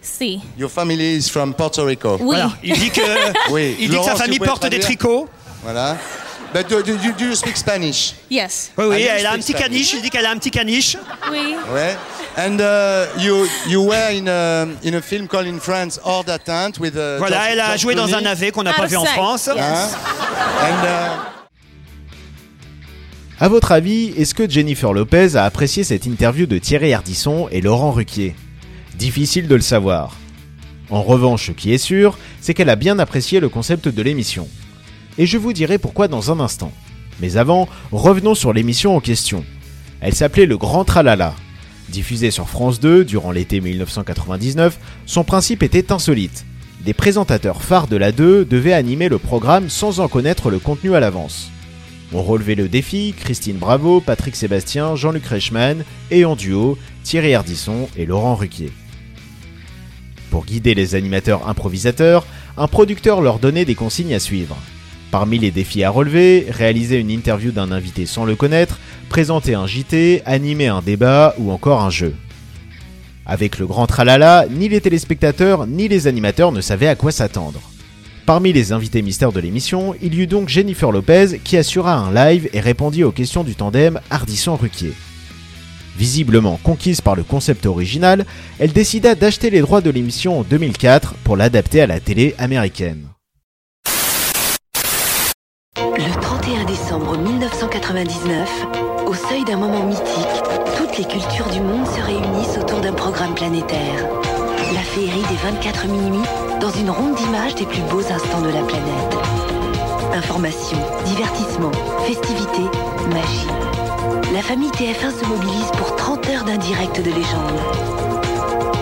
Si. 0.01 0.41
Your 0.57 0.69
family 0.71 1.17
is 1.17 1.29
from 1.29 1.53
Puerto 1.53 1.85
Rico. 1.85 2.17
Oui. 2.19 2.35
Voilà. 2.35 2.51
Il 2.63 2.73
dit 2.79 2.89
que, 2.89 3.01
Oui. 3.51 3.75
il 3.79 3.85
dit 3.85 3.87
que 3.89 3.93
Laurence, 3.93 4.17
sa 4.17 4.23
famille 4.23 4.39
pouvais 4.39 4.49
porte 4.49 4.63
des 4.63 4.79
traduire 4.79 4.85
tricots. 4.97 5.29
Voilà. 5.63 5.97
But 6.53 6.69
do, 6.69 6.81
do, 6.81 6.97
do, 6.97 7.25
you 7.25 7.35
speak 7.35 7.57
Spanish? 7.57 8.13
Yes. 8.31 8.71
Oui, 8.77 8.85
oui, 8.89 9.01
elle 9.01 9.25
a 9.25 9.33
un 9.33 9.35
petit 9.37 9.51
Spanish. 9.51 9.61
caniche. 9.67 9.93
Il 9.95 10.01
dit 10.01 10.09
qu'elle 10.09 10.25
a 10.25 10.31
un 10.31 10.37
petit 10.37 10.51
caniche. 10.51 10.97
Oui. 11.31 11.55
Ouais. 11.73 11.95
And 12.37 12.57
uh, 12.59 13.19
you 13.21 13.45
you 13.67 13.83
were 13.83 14.11
in 14.11 14.27
a, 14.27 14.65
in 14.85 14.93
a 14.93 15.01
film 15.01 15.27
called 15.27 15.47
in 15.47 15.59
France 15.59 15.99
Hors 16.03 16.23
d'atteinte 16.23 16.79
with. 16.79 16.95
Uh, 16.95 17.17
Voilà, 17.17 17.37
George- 17.37 17.49
elle 17.51 17.59
a 17.59 17.65
George 17.69 17.79
joué 17.81 17.95
dans 17.95 18.13
un 18.13 18.21
navet 18.21 18.51
qu'on 18.51 18.63
n'a 18.63 18.73
pas 18.73 18.85
vu 18.85 18.95
en 18.95 19.05
France. 19.05 19.49
yes. 19.53 19.57
Hein? 19.59 19.87
And 20.61 20.85
uh, 20.85 21.37
A 23.39 23.47
votre 23.49 23.71
avis, 23.71 24.13
est-ce 24.17 24.33
que 24.33 24.49
Jennifer 24.49 24.93
Lopez 24.93 25.35
a 25.35 25.43
apprécié 25.43 25.83
cette 25.83 26.05
interview 26.05 26.45
de 26.47 26.57
Thierry 26.57 26.93
Ardisson 26.93 27.47
et 27.51 27.61
Laurent 27.61 27.91
Ruquier? 27.91 28.35
Difficile 28.95 29.47
de 29.47 29.55
le 29.55 29.61
savoir. 29.61 30.15
En 30.89 31.03
revanche, 31.03 31.47
ce 31.47 31.51
qui 31.51 31.73
est 31.73 31.77
sûr, 31.77 32.17
c'est 32.41 32.53
qu'elle 32.53 32.69
a 32.69 32.75
bien 32.75 32.97
apprécié 32.97 33.39
le 33.39 33.49
concept 33.49 33.89
de 33.89 34.01
l'émission. 34.01 34.47
Et 35.17 35.25
je 35.25 35.37
vous 35.37 35.53
dirai 35.53 35.77
pourquoi 35.77 36.07
dans 36.07 36.31
un 36.31 36.39
instant. 36.39 36.71
Mais 37.19 37.37
avant, 37.37 37.67
revenons 37.91 38.35
sur 38.35 38.53
l'émission 38.53 38.95
en 38.95 38.99
question. 38.99 39.43
Elle 40.01 40.13
s'appelait 40.13 40.45
Le 40.45 40.57
Grand 40.57 40.85
Tralala. 40.85 41.33
Diffusée 41.89 42.31
sur 42.31 42.49
France 42.49 42.79
2 42.79 43.05
durant 43.05 43.31
l'été 43.31 43.61
1999, 43.61 44.77
son 45.05 45.23
principe 45.23 45.63
était 45.63 45.91
insolite. 45.91 46.45
Des 46.81 46.93
présentateurs 46.93 47.63
phares 47.63 47.87
de 47.87 47.97
la 47.97 48.11
2 48.11 48.45
devaient 48.45 48.73
animer 48.73 49.09
le 49.09 49.17
programme 49.17 49.69
sans 49.69 49.99
en 49.99 50.07
connaître 50.07 50.51
le 50.51 50.59
contenu 50.59 50.95
à 50.95 50.99
l'avance. 50.99 51.49
On 52.13 52.21
relevait 52.21 52.55
le 52.55 52.69
défi 52.69 53.13
Christine 53.17 53.57
Bravo, 53.57 53.99
Patrick 53.99 54.35
Sébastien, 54.35 54.95
Jean-Luc 54.95 55.25
Reichmann 55.25 55.83
et 56.11 56.23
en 56.25 56.35
duo 56.35 56.77
Thierry 57.03 57.33
Ardisson 57.33 57.89
et 57.97 58.05
Laurent 58.05 58.35
Ruquier. 58.35 58.71
Pour 60.29 60.45
guider 60.45 60.75
les 60.75 60.95
animateurs 60.95 61.47
improvisateurs, 61.47 62.25
un 62.57 62.67
producteur 62.67 63.21
leur 63.21 63.39
donnait 63.39 63.65
des 63.65 63.75
consignes 63.75 64.13
à 64.13 64.19
suivre. 64.19 64.57
Parmi 65.11 65.39
les 65.39 65.51
défis 65.51 65.83
à 65.83 65.89
relever, 65.89 66.47
réaliser 66.49 66.99
une 66.99 67.11
interview 67.11 67.51
d'un 67.51 67.71
invité 67.71 68.05
sans 68.05 68.25
le 68.25 68.35
connaître, 68.35 68.79
présenter 69.09 69.53
un 69.53 69.65
JT, 69.65 70.21
animer 70.25 70.67
un 70.67 70.81
débat 70.81 71.33
ou 71.37 71.51
encore 71.51 71.81
un 71.81 71.89
jeu. 71.89 72.13
Avec 73.25 73.59
le 73.59 73.67
grand 73.67 73.87
tralala, 73.87 74.45
ni 74.49 74.69
les 74.69 74.81
téléspectateurs 74.81 75.67
ni 75.67 75.87
les 75.87 76.07
animateurs 76.07 76.51
ne 76.51 76.61
savaient 76.61 76.87
à 76.87 76.95
quoi 76.95 77.11
s'attendre. 77.11 77.61
Parmi 78.25 78.51
les 78.51 78.73
invités 78.73 79.01
mystères 79.01 79.31
de 79.31 79.39
l'émission, 79.39 79.95
il 80.01 80.13
y 80.13 80.21
eut 80.23 80.27
donc 80.27 80.49
Jennifer 80.49 80.91
Lopez 80.91 81.39
qui 81.43 81.55
assura 81.55 81.95
un 81.95 82.13
live 82.13 82.49
et 82.51 82.59
répondit 82.59 83.05
aux 83.05 83.11
questions 83.11 83.45
du 83.45 83.55
tandem 83.55 84.01
Ardisson-Ruquier. 84.09 84.93
Visiblement 85.97 86.59
conquise 86.61 87.01
par 87.01 87.15
le 87.15 87.23
concept 87.23 87.65
original, 87.65 88.25
elle 88.59 88.73
décida 88.73 89.15
d'acheter 89.15 89.49
les 89.49 89.61
droits 89.61 89.81
de 89.81 89.89
l'émission 89.89 90.39
en 90.39 90.43
2004 90.43 91.15
pour 91.23 91.37
l'adapter 91.37 91.81
à 91.81 91.87
la 91.87 92.01
télé 92.01 92.35
américaine. 92.37 93.07
Le 95.79 96.19
31 96.21 96.65
décembre 96.65 97.15
1999, 97.19 98.65
au 99.05 99.13
seuil 99.13 99.43
d'un 99.43 99.57
moment 99.57 99.83
mythique, 99.83 100.41
toutes 100.75 100.97
les 100.97 101.05
cultures 101.05 101.47
du 101.51 101.59
monde 101.61 101.85
se 101.85 102.01
réunissent 102.01 102.57
autour 102.57 102.79
d'un 102.79 102.93
programme 102.93 103.35
planétaire. 103.35 104.09
La 104.73 104.81
féerie 104.81 105.21
des 105.29 105.35
24 105.35 105.87
minuit 105.87 106.27
dans 106.59 106.71
une 106.71 106.89
ronde 106.89 107.13
d'images 107.13 107.53
des 107.53 107.67
plus 107.67 107.83
beaux 107.83 108.01
instants 108.11 108.41
de 108.41 108.49
la 108.49 108.63
planète. 108.63 109.17
Information, 110.15 110.79
divertissement, 111.05 111.71
festivité, 112.07 112.63
magie. 113.09 114.33
La 114.33 114.41
famille 114.41 114.71
TF1 114.71 115.19
se 115.19 115.25
mobilise 115.25 115.71
pour 115.77 115.95
30 115.95 116.27
heures 116.29 116.43
d'un 116.43 116.57
direct 116.57 116.97
de 116.97 117.11
légende. 117.11 117.59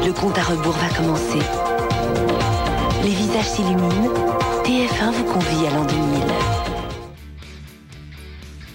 Le 0.05 0.13
compte 0.13 0.37
à 0.37 0.43
rebours 0.43 0.77
va 0.77 0.95
commencer. 0.95 1.39
Les 3.03 3.09
visages 3.09 3.49
s'illuminent. 3.49 4.13
TF1 4.63 5.11
vous 5.11 5.25
convie 5.25 5.67
à 5.67 5.71
l'an 5.75 5.83
2000. 5.83 6.74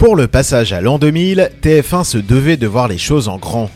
Pour 0.01 0.17
le 0.17 0.29
passage 0.29 0.73
à 0.73 0.81
l'an 0.81 0.99
2000, 0.99 1.51
TF1 1.63 2.05
se 2.05 2.17
devait 2.17 2.57
de 2.57 2.67
voir 2.67 2.89
les 2.89 2.97
choses 2.97 3.29
en 3.29 3.37
grand. 3.37 3.71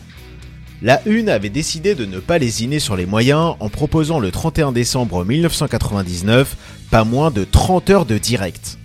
La 0.81 0.99
Une 1.05 1.29
avait 1.29 1.51
décidé 1.51 1.93
de 1.93 2.05
ne 2.05 2.17
pas 2.17 2.39
lésiner 2.39 2.79
sur 2.79 2.95
les 2.95 3.05
moyens 3.05 3.53
en 3.59 3.69
proposant 3.69 4.19
le 4.19 4.31
31 4.31 4.71
décembre 4.71 5.23
1999 5.23 6.57
pas 6.89 7.03
moins 7.03 7.29
de 7.29 7.43
30 7.43 7.91
heures 7.91 8.05
de 8.07 8.17
direct. 8.17 8.79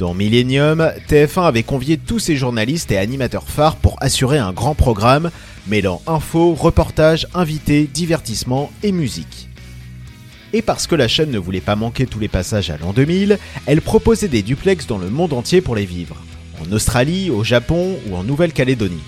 Dans 0.00 0.14
Millennium, 0.14 0.90
TF1 1.08 1.46
avait 1.46 1.62
convié 1.62 1.96
tous 1.96 2.18
ses 2.18 2.34
journalistes 2.34 2.90
et 2.90 2.98
animateurs 2.98 3.48
phares 3.48 3.76
pour 3.76 3.96
assurer 4.00 4.38
un 4.38 4.52
grand 4.52 4.74
programme 4.74 5.30
mêlant 5.68 6.02
infos, 6.08 6.54
reportages, 6.54 7.28
invités, 7.34 7.84
divertissement 7.84 8.68
et 8.82 8.90
musique. 8.90 9.48
Et 10.52 10.60
parce 10.60 10.88
que 10.88 10.96
la 10.96 11.06
chaîne 11.06 11.30
ne 11.30 11.38
voulait 11.38 11.60
pas 11.60 11.76
manquer 11.76 12.06
tous 12.06 12.18
les 12.18 12.26
passages 12.26 12.70
à 12.70 12.78
l'an 12.78 12.92
2000, 12.92 13.38
elle 13.66 13.80
proposait 13.80 14.26
des 14.26 14.42
duplex 14.42 14.88
dans 14.88 14.98
le 14.98 15.08
monde 15.08 15.32
entier 15.32 15.60
pour 15.60 15.76
les 15.76 15.86
vivre, 15.86 16.16
en 16.60 16.72
Australie, 16.72 17.30
au 17.30 17.44
Japon 17.44 17.98
ou 18.08 18.16
en 18.16 18.24
Nouvelle-Calédonie. 18.24 19.02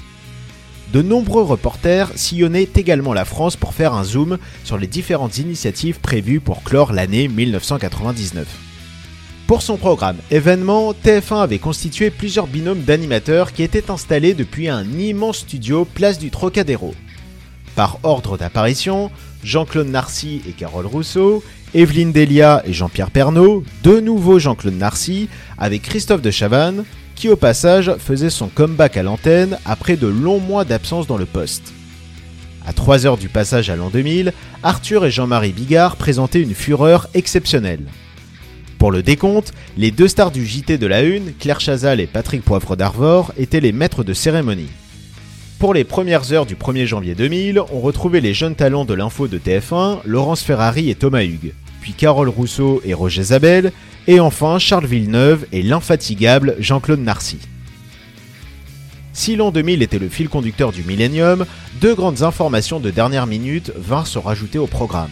De 0.93 1.01
nombreux 1.01 1.43
reporters 1.43 2.11
sillonnaient 2.17 2.69
également 2.75 3.15
la 3.15 3.25
France 3.25 3.57
pour 3.57 3.73
faire 3.73 3.95
un 3.95 4.05
zoom 4.05 4.37
sur 4.63 4.77
les 4.77 4.87
différentes 4.87 5.39
initiatives 5.39 6.01
prévues 6.01 6.41
pour 6.41 6.63
clore 6.63 6.93
l'année 6.93 7.29
1999. 7.29 8.47
Pour 9.47 9.63
son 9.63 9.77
programme 9.77 10.19
événement, 10.31 10.93
TF1 10.93 11.43
avait 11.43 11.59
constitué 11.59 12.11
plusieurs 12.11 12.47
binômes 12.47 12.83
d'animateurs 12.83 13.53
qui 13.53 13.63
étaient 13.63 13.91
installés 13.91 14.35
depuis 14.35 14.69
un 14.69 14.85
immense 14.85 15.39
studio 15.39 15.85
place 15.85 16.19
du 16.19 16.31
Trocadéro. 16.31 16.95
Par 17.75 17.99
ordre 18.03 18.37
d'apparition, 18.37 19.11
Jean-Claude 19.43 19.89
Narcy 19.89 20.43
et 20.47 20.53
Carole 20.53 20.87
Rousseau, 20.87 21.43
Evelyne 21.75 22.13
Delia 22.13 22.63
et 22.67 22.73
Jean-Pierre 22.75 23.11
Pernaud, 23.11 23.65
de 23.83 23.99
nouveau 23.99 24.39
Jean-Claude 24.39 24.77
Narcy, 24.77 25.29
avec 25.57 25.83
Christophe 25.83 26.23
de 26.23 26.31
Chavannes, 26.31 26.85
qui 27.23 27.29
au 27.29 27.37
passage 27.37 27.95
faisait 27.99 28.31
son 28.31 28.49
comeback 28.49 28.97
à 28.97 29.05
l'antenne 29.05 29.57
après 29.65 29.97
de 29.97 30.09
longs 30.09 30.41
mois 30.41 30.65
d'absence 30.65 31.07
dans 31.07 31.17
le 31.17 31.25
poste. 31.25 31.73
À 32.67 32.73
3 32.73 33.07
heures 33.07 33.17
du 33.17 33.29
passage 33.29 33.71
à 33.71 33.77
l'an 33.77 33.91
2000, 33.91 34.33
Arthur 34.65 35.05
et 35.05 35.13
Jean-Marie 35.13 35.53
Bigard 35.53 35.95
présentaient 35.95 36.41
une 36.41 36.53
fureur 36.53 37.07
exceptionnelle. 37.15 37.85
Pour 38.77 38.91
le 38.91 39.05
décompte, 39.05 39.53
les 39.77 39.93
deux 39.93 40.09
stars 40.09 40.33
du 40.33 40.45
JT 40.45 40.79
de 40.79 40.87
la 40.89 41.03
Une, 41.03 41.33
Claire 41.35 41.61
Chazal 41.61 42.01
et 42.01 42.09
Patrick 42.09 42.43
Poivre 42.43 42.75
d'Arvor, 42.75 43.33
étaient 43.39 43.61
les 43.61 43.71
maîtres 43.71 44.03
de 44.03 44.15
cérémonie. 44.15 44.71
Pour 45.61 45.75
les 45.75 45.85
premières 45.85 46.33
heures 46.33 46.47
du 46.47 46.57
1er 46.57 46.87
janvier 46.87 47.15
2000, 47.15 47.61
on 47.73 47.79
retrouvait 47.79 48.21
les 48.21 48.35
jeunes 48.35 48.57
talents 48.57 48.85
de 48.85 48.95
l'info 48.95 49.29
de 49.29 49.39
TF1, 49.39 49.99
Laurence 50.05 50.43
Ferrari 50.43 50.91
et 50.91 50.97
Thomas 50.97 51.23
Hugues, 51.23 51.55
puis 51.83 51.93
Carole 51.93 52.31
Rousseau 52.31 52.83
et 52.85 52.95
Roger 52.95 53.23
Zabel, 53.23 53.71
et 54.07 54.21
enfin 54.21 54.59
Charles 54.59 54.87
Villeneuve 54.87 55.47
et 55.53 55.63
l'infatigable 55.63 56.57
Jean-Claude 56.59 57.01
Narcy. 57.01 57.39
Si 59.13 59.37
l'an 59.37 59.51
2000 59.51 59.83
était 59.83 59.99
le 59.99 60.09
fil 60.09 60.29
conducteur 60.29 60.73
du 60.73 60.83
millénium, 60.83 61.45
deux 61.81 61.95
grandes 61.95 62.23
informations 62.23 62.81
de 62.81 62.91
dernière 62.91 63.27
minute 63.27 63.73
vinrent 63.77 64.07
se 64.07 64.19
rajouter 64.19 64.59
au 64.59 64.67
programme. 64.67 65.11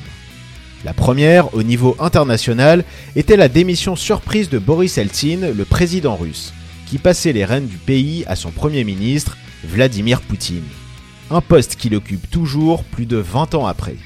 La 0.85 0.95
première, 0.95 1.55
au 1.55 1.63
niveau 1.63 1.95
international, 2.01 2.85
était 3.15 3.37
la 3.37 3.49
démission 3.49 3.97
surprise 3.97 4.49
de 4.49 4.59
Boris 4.59 4.97
Eltsine, 4.97 5.53
le 5.55 5.65
président 5.67 6.17
russe, 6.17 6.55
qui 6.87 6.97
passait 6.97 7.35
les 7.35 7.45
rênes 7.45 7.67
du 7.67 7.77
pays 7.77 8.25
à 8.27 8.35
son 8.35 8.51
premier 8.51 8.85
ministre, 8.85 9.37
Vladimir 9.63 10.23
Poutine. 10.23 10.65
Un 11.31 11.43
poste 11.43 11.77
qu'il 11.77 11.95
occupe 11.95 12.31
toujours 12.31 12.85
plus 12.85 13.05
de 13.05 13.19
20 13.19 13.55
ans 13.55 13.67
après. 13.67 13.97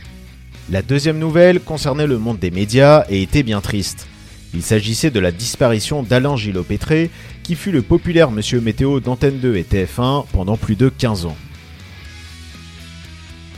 La 0.70 0.82
deuxième 0.82 1.18
nouvelle 1.18 1.60
concernait 1.60 2.08
le 2.08 2.18
monde 2.18 2.40
des 2.40 2.50
médias 2.50 3.04
et 3.08 3.22
était 3.22 3.44
bien 3.44 3.60
triste. 3.60 4.08
Il 4.54 4.62
s'agissait 4.62 5.10
de 5.10 5.18
la 5.18 5.32
disparition 5.32 6.04
d'Alain 6.04 6.36
Gillot-Pétré, 6.36 7.10
qui 7.42 7.56
fut 7.56 7.72
le 7.72 7.82
populaire 7.82 8.30
Monsieur 8.30 8.60
Météo 8.60 9.00
d'Antenne 9.00 9.40
2 9.40 9.56
et 9.56 9.64
TF1 9.64 10.26
pendant 10.32 10.56
plus 10.56 10.76
de 10.76 10.88
15 10.88 11.26
ans. 11.26 11.36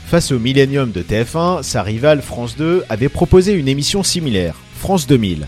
Face 0.07 0.31
au 0.31 0.39
Millennium 0.39 0.91
de 0.91 1.03
TF1, 1.03 1.61
sa 1.61 1.83
rivale 1.83 2.23
France 2.23 2.55
2 2.57 2.83
avait 2.89 3.09
proposé 3.09 3.53
une 3.53 3.67
émission 3.67 4.01
similaire, 4.01 4.55
France 4.75 5.05
2000. 5.05 5.47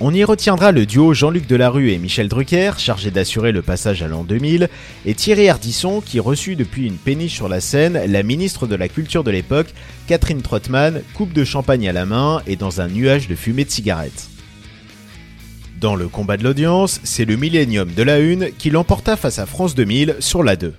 On 0.00 0.12
y 0.12 0.24
retiendra 0.24 0.72
le 0.72 0.84
duo 0.84 1.14
Jean-Luc 1.14 1.46
Delarue 1.46 1.92
et 1.92 1.98
Michel 1.98 2.28
Drucker, 2.28 2.72
chargé 2.76 3.10
d'assurer 3.12 3.52
le 3.52 3.62
passage 3.62 4.02
à 4.02 4.08
l'an 4.08 4.24
2000, 4.24 4.68
et 5.06 5.14
Thierry 5.14 5.48
Ardisson, 5.48 6.02
qui 6.04 6.18
reçut 6.18 6.56
depuis 6.56 6.88
une 6.88 6.96
péniche 6.96 7.36
sur 7.36 7.48
la 7.48 7.60
scène 7.60 8.02
la 8.06 8.22
ministre 8.24 8.66
de 8.66 8.74
la 8.74 8.88
Culture 8.88 9.22
de 9.24 9.30
l'époque, 9.30 9.72
Catherine 10.08 10.42
Trottmann, 10.42 11.02
coupe 11.14 11.32
de 11.32 11.44
champagne 11.44 11.88
à 11.88 11.92
la 11.92 12.04
main 12.04 12.42
et 12.46 12.56
dans 12.56 12.80
un 12.80 12.88
nuage 12.88 13.28
de 13.28 13.36
fumée 13.36 13.64
de 13.64 13.70
cigarettes. 13.70 14.31
Dans 15.82 15.96
le 15.96 16.06
combat 16.06 16.36
de 16.36 16.44
l'audience, 16.44 17.00
c'est 17.02 17.24
le 17.24 17.34
Millennium 17.34 17.92
de 17.92 18.04
la 18.04 18.20
Une 18.20 18.52
qui 18.56 18.70
l'emporta 18.70 19.16
face 19.16 19.40
à 19.40 19.46
France 19.46 19.74
2000 19.74 20.14
sur 20.20 20.44
la 20.44 20.54
2. 20.54 20.74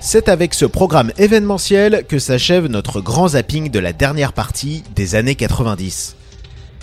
C'est 0.00 0.28
avec 0.28 0.52
ce 0.52 0.66
programme 0.66 1.12
événementiel 1.16 2.04
que 2.06 2.18
s'achève 2.18 2.66
notre 2.66 3.00
grand 3.00 3.28
zapping 3.28 3.70
de 3.70 3.78
la 3.78 3.94
dernière 3.94 4.34
partie 4.34 4.84
des 4.94 5.14
années 5.14 5.34
90. 5.34 6.14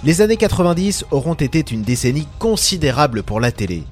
Les 0.03 0.21
années 0.21 0.37
90 0.37 1.05
auront 1.11 1.35
été 1.35 1.63
une 1.71 1.83
décennie 1.83 2.27
considérable 2.39 3.21
pour 3.21 3.39
la 3.39 3.51
télé. 3.51 3.83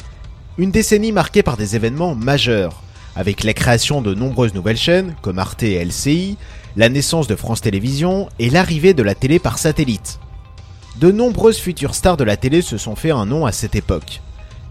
Une 0.58 0.72
décennie 0.72 1.12
marquée 1.12 1.44
par 1.44 1.58
des 1.58 1.76
événements 1.76 2.16
majeurs, 2.16 2.82
avec 3.16 3.44
la 3.44 3.54
création 3.54 4.02
de 4.02 4.14
nombreuses 4.14 4.54
nouvelles 4.54 4.78
chaînes 4.78 5.16
comme 5.22 5.40
Arte 5.40 5.64
et 5.64 5.84
LCI, 5.84 6.38
la 6.76 6.90
naissance 6.90 7.28
de 7.28 7.36
France 7.36 7.62
Télévisions 7.62 8.30
et 8.40 8.50
l'arrivée 8.50 8.94
de 8.94 9.04
la 9.04 9.16
télé 9.16 9.40
par 9.40 9.58
satellite. 9.58 10.20
De 11.00 11.12
nombreuses 11.12 11.60
futures 11.60 11.96
stars 11.96 12.18
de 12.18 12.24
la 12.24 12.38
télé 12.38 12.62
se 12.62 12.78
sont 12.78 12.96
fait 12.96 13.12
un 13.12 13.26
nom 13.26 13.46
à 13.46 13.52
cette 13.52 13.76
époque. 13.76 14.22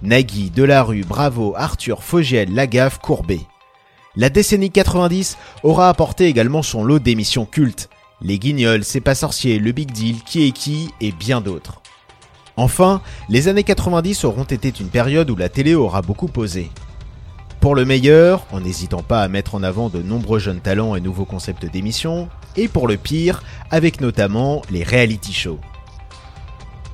Nagui, 0.03 0.51
Delarue, 0.51 1.05
Bravo, 1.05 1.55
Arthur, 1.57 2.03
Fogiel, 2.03 2.53
Lagaffe, 2.55 2.99
Courbet. 2.99 3.41
La 4.17 4.31
décennie 4.31 4.71
90 4.71 5.39
aura 5.63 5.89
apporté 5.89 6.27
également 6.27 6.63
son 6.63 6.85
lot 6.85 6.99
d'émissions 6.99 7.47
cultes. 7.47 7.89
Les 8.21 8.39
Guignols, 8.39 8.85
C'est 8.85 9.01
pas 9.01 9.15
sorcier, 9.15 9.59
Le 9.59 9.73
Big 9.73 9.91
Deal, 9.91 10.23
Qui 10.25 10.47
est 10.47 10.53
qui 10.53 10.91
et 11.01 11.13
bien 11.13 11.41
d'autres. 11.41 11.81
Enfin, 12.57 13.01
les 13.29 13.49
années 13.49 13.65
90 13.65 14.25
auront 14.25 14.45
été 14.45 14.73
une 14.79 14.89
période 14.89 15.31
où 15.31 15.37
la 15.37 15.49
télé 15.49 15.75
aura 15.75 16.03
beaucoup 16.03 16.29
posé. 16.29 16.71
Pour 17.63 17.77
le 17.77 17.85
meilleur, 17.85 18.45
en 18.51 18.59
n'hésitant 18.59 19.05
pas 19.05 19.23
à 19.23 19.29
mettre 19.29 19.55
en 19.55 19.63
avant 19.63 19.89
de 19.89 20.03
nombreux 20.03 20.41
jeunes 20.41 20.59
talents 20.59 20.97
et 20.97 21.01
nouveaux 21.01 21.25
concepts 21.25 21.65
d'émissions, 21.65 22.29
et 22.57 22.67
pour 22.67 22.89
le 22.89 22.97
pire, 22.97 23.45
avec 23.71 24.01
notamment 24.01 24.63
les 24.69 24.83
reality 24.83 25.33
shows. 25.33 25.61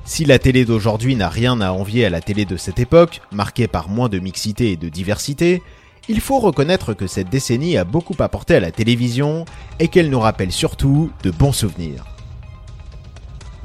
Si 0.05 0.25
la 0.25 0.37
télé 0.37 0.65
d'aujourd'hui 0.65 1.15
n'a 1.15 1.27
rien 1.27 1.59
à 1.59 1.71
envier 1.71 2.05
à 2.05 2.11
la 2.11 2.21
télé 2.21 2.45
de 2.45 2.55
cette 2.55 2.77
époque, 2.77 3.21
marquée 3.31 3.67
par 3.67 3.89
moins 3.89 4.09
de 4.09 4.19
mixité 4.19 4.71
et 4.71 4.77
de 4.77 4.89
diversité, 4.89 5.63
il 6.07 6.21
faut 6.21 6.37
reconnaître 6.37 6.93
que 6.93 7.07
cette 7.07 7.29
décennie 7.29 7.75
a 7.75 7.83
beaucoup 7.83 8.15
apporté 8.19 8.53
à 8.53 8.59
la 8.59 8.71
télévision 8.71 9.45
et 9.79 9.87
qu'elle 9.87 10.11
nous 10.11 10.19
rappelle 10.19 10.51
surtout 10.51 11.09
de 11.23 11.31
bons 11.31 11.51
souvenirs. 11.51 12.05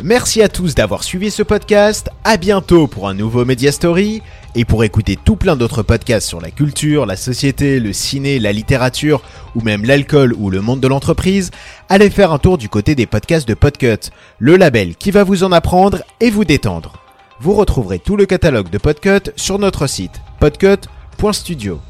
Merci 0.03 0.43
à 0.43 0.49
tous 0.49 0.75
d'avoir 0.75 1.05
suivi 1.05 1.31
ce 1.31 1.45
podcast, 1.45 2.11
à 2.25 2.37
bientôt 2.37 2.89
pour 2.89 3.09
un 3.09 3.15
nouveau 3.15 3.45
Media 3.45 3.71
Story, 3.71 4.23
et 4.57 4.65
pour 4.65 4.83
écouter 4.83 5.17
tout 5.17 5.37
plein 5.37 5.55
d'autres 5.55 5.85
podcasts 5.85 6.27
sur 6.27 6.41
la 6.41 6.51
culture, 6.51 7.07
la 7.07 7.17
société, 7.17 7.79
le 7.79 7.93
ciné, 7.93 8.41
la 8.41 8.53
littérature, 8.53 9.23
ou 9.55 9.61
même 9.61 9.85
l'alcool 9.85 10.35
ou 10.37 10.51
le 10.51 10.61
monde 10.61 10.81
de 10.81 10.89
l'entreprise, 10.89 11.53
allez 11.89 12.11
faire 12.11 12.33
un 12.33 12.39
tour 12.39 12.59
du 12.59 12.69
côté 12.69 12.97
des 12.97 13.07
podcasts 13.07 13.47
de 13.47 13.55
Podcut, 13.55 14.11
le 14.41 14.57
label 14.57 14.97
qui 14.97 15.13
va 15.13 15.23
vous 15.23 15.45
en 15.45 15.53
apprendre 15.53 16.03
et 16.21 16.31
vous 16.31 16.45
détendre. 16.45 16.95
Vous 17.41 17.55
retrouverez 17.55 18.01
tout 18.01 18.17
le 18.17 18.27
catalogue 18.27 18.71
de 18.71 18.79
Podcut 18.79 19.31
sur 19.37 19.61
notre 19.61 19.87
site 19.87 20.23
podcut.studio. 20.41 21.81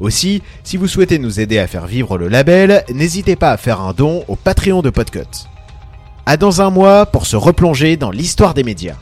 Aussi, 0.00 0.42
si 0.64 0.76
vous 0.76 0.88
souhaitez 0.88 1.20
nous 1.20 1.38
aider 1.38 1.60
à 1.60 1.68
faire 1.68 1.86
vivre 1.86 2.18
le 2.18 2.26
label, 2.26 2.84
n'hésitez 2.92 3.36
pas 3.36 3.52
à 3.52 3.56
faire 3.56 3.80
un 3.80 3.92
don 3.92 4.24
au 4.26 4.34
Patreon 4.34 4.82
de 4.82 4.90
Podcut. 4.90 5.51
À 6.24 6.36
dans 6.36 6.62
un 6.62 6.70
mois 6.70 7.06
pour 7.06 7.26
se 7.26 7.34
replonger 7.34 7.96
dans 7.96 8.12
l'histoire 8.12 8.54
des 8.54 8.62
médias. 8.62 8.94